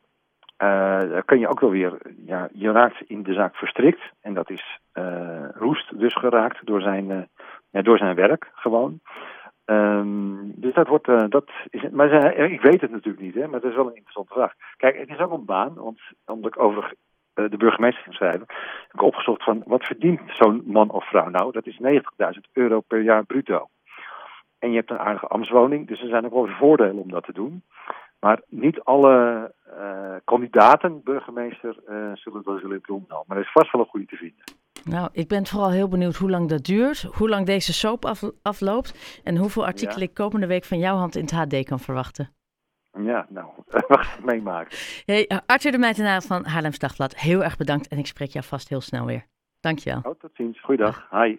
Uh, 0.64 1.20
kun 1.26 1.40
je 1.40 1.48
ook 1.48 1.60
wel 1.60 1.70
weer, 1.70 1.98
ja, 2.26 2.50
je 2.54 2.72
raakt 2.72 3.02
in 3.08 3.24
de 3.24 3.34
zaak 3.34 3.56
verstrikt. 3.56 4.02
En 4.22 4.34
dat 4.34 4.50
is 4.50 4.80
uh, 4.94 5.50
Roest 5.54 6.00
dus 6.00 6.16
geraakt 6.16 6.66
door 6.66 6.82
zijn, 6.82 7.10
uh, 7.10 7.22
ja, 7.70 7.82
door 7.82 7.98
zijn 7.98 8.16
werk 8.16 8.52
gewoon. 8.54 9.00
Um, 9.66 10.54
dus 10.56 10.74
dat 10.74 10.88
wordt, 10.88 11.32
dat 11.32 11.50
is, 11.70 11.90
maar 11.92 12.36
ik 12.36 12.62
weet 12.62 12.82
het 12.82 12.92
natuurlijk 12.92 13.24
niet, 13.24 13.36
hè, 13.36 13.48
maar 13.48 13.60
dat 13.60 13.70
is 13.70 13.76
wel 13.76 13.88
een 13.88 13.96
interessante 13.96 14.34
vraag. 14.34 14.54
Kijk, 14.78 14.98
het 14.98 15.10
is 15.10 15.18
ook 15.18 15.32
een 15.32 15.46
baan, 15.46 15.74
want 15.74 16.00
omdat 16.26 16.56
ik 16.56 16.62
over 16.62 16.94
de 17.34 17.58
burgemeester 17.58 18.04
ging 18.04 18.16
schrijven, 18.16 18.46
heb 18.82 18.94
ik 18.94 19.02
opgezocht 19.02 19.44
van 19.44 19.64
wat 19.66 19.84
verdient 19.84 20.22
zo'n 20.28 20.62
man 20.66 20.90
of 20.90 21.06
vrouw 21.10 21.30
nou? 21.30 21.52
Dat 21.52 21.68
is 21.68 21.80
90.000 21.82 22.00
euro 22.54 22.80
per 22.80 23.02
jaar 23.02 23.26
bruto. 23.26 23.68
En 24.60 24.70
je 24.70 24.76
hebt 24.76 24.90
een 24.90 25.00
aardige 25.00 25.28
ambtswoning, 25.28 25.88
dus 25.88 26.02
er 26.02 26.10
zijn 26.10 26.26
ook 26.26 26.34
wel 26.34 26.48
voordelen 26.48 26.98
om 26.98 27.12
dat 27.12 27.24
te 27.24 27.34
doen. 27.34 27.64
Maar 28.20 28.42
niet 28.48 28.80
alle 28.80 29.52
kandidaten 30.24 31.02
burgemeester 31.04 31.76
uh, 31.90 32.12
zullen 32.14 32.44
dat 32.44 32.60
zullen 32.60 32.80
doen. 32.82 33.06
Maar 33.08 33.38
er 33.38 33.44
is 33.44 33.52
vast 33.52 33.72
wel 33.72 33.82
een 33.82 33.88
goede 33.88 34.06
te 34.06 34.16
vinden. 34.16 34.44
Nou, 34.84 35.10
ik 35.12 35.28
ben 35.28 35.46
vooral 35.46 35.72
heel 35.72 35.88
benieuwd 35.88 36.16
hoe 36.16 36.30
lang 36.30 36.50
dat 36.50 36.64
duurt, 36.64 37.02
hoe 37.02 37.30
lang 37.30 37.46
deze 37.46 37.74
soap 37.74 38.06
af, 38.06 38.22
afloopt 38.42 39.22
en 39.24 39.38
hoeveel 39.38 39.66
artikelen 39.66 40.02
ik 40.02 40.14
komende 40.14 40.48
week 40.48 40.64
van 40.64 40.80
jouw 40.80 40.96
hand 40.96 41.16
in 41.16 41.22
het 41.22 41.32
HD 41.32 41.64
kan 41.64 41.80
verwachten. 41.80 42.30
Ja, 42.92 43.26
nou, 43.30 43.50
we 43.68 43.98
gaan 43.98 44.26
meemaken. 44.26 44.78
Hey, 45.06 45.30
Arthur 45.46 45.72
de 45.72 45.78
Meitenaar 45.78 46.22
van 46.22 46.46
Haarlems 46.46 46.80
Dagblad, 46.80 47.16
heel 47.16 47.44
erg 47.44 47.58
bedankt 47.58 47.88
en 47.88 47.98
ik 47.98 48.08
spreek 48.08 48.30
jou 48.30 48.46
vast 48.46 48.70
heel 48.70 48.82
snel 48.82 49.06
weer. 49.06 49.26
Dankjewel. 49.60 50.02
Oh, 50.04 50.20
tot 50.20 50.32
ziens. 50.34 50.62
Goeiedag. 50.62 51.08
Hi. 51.12 51.34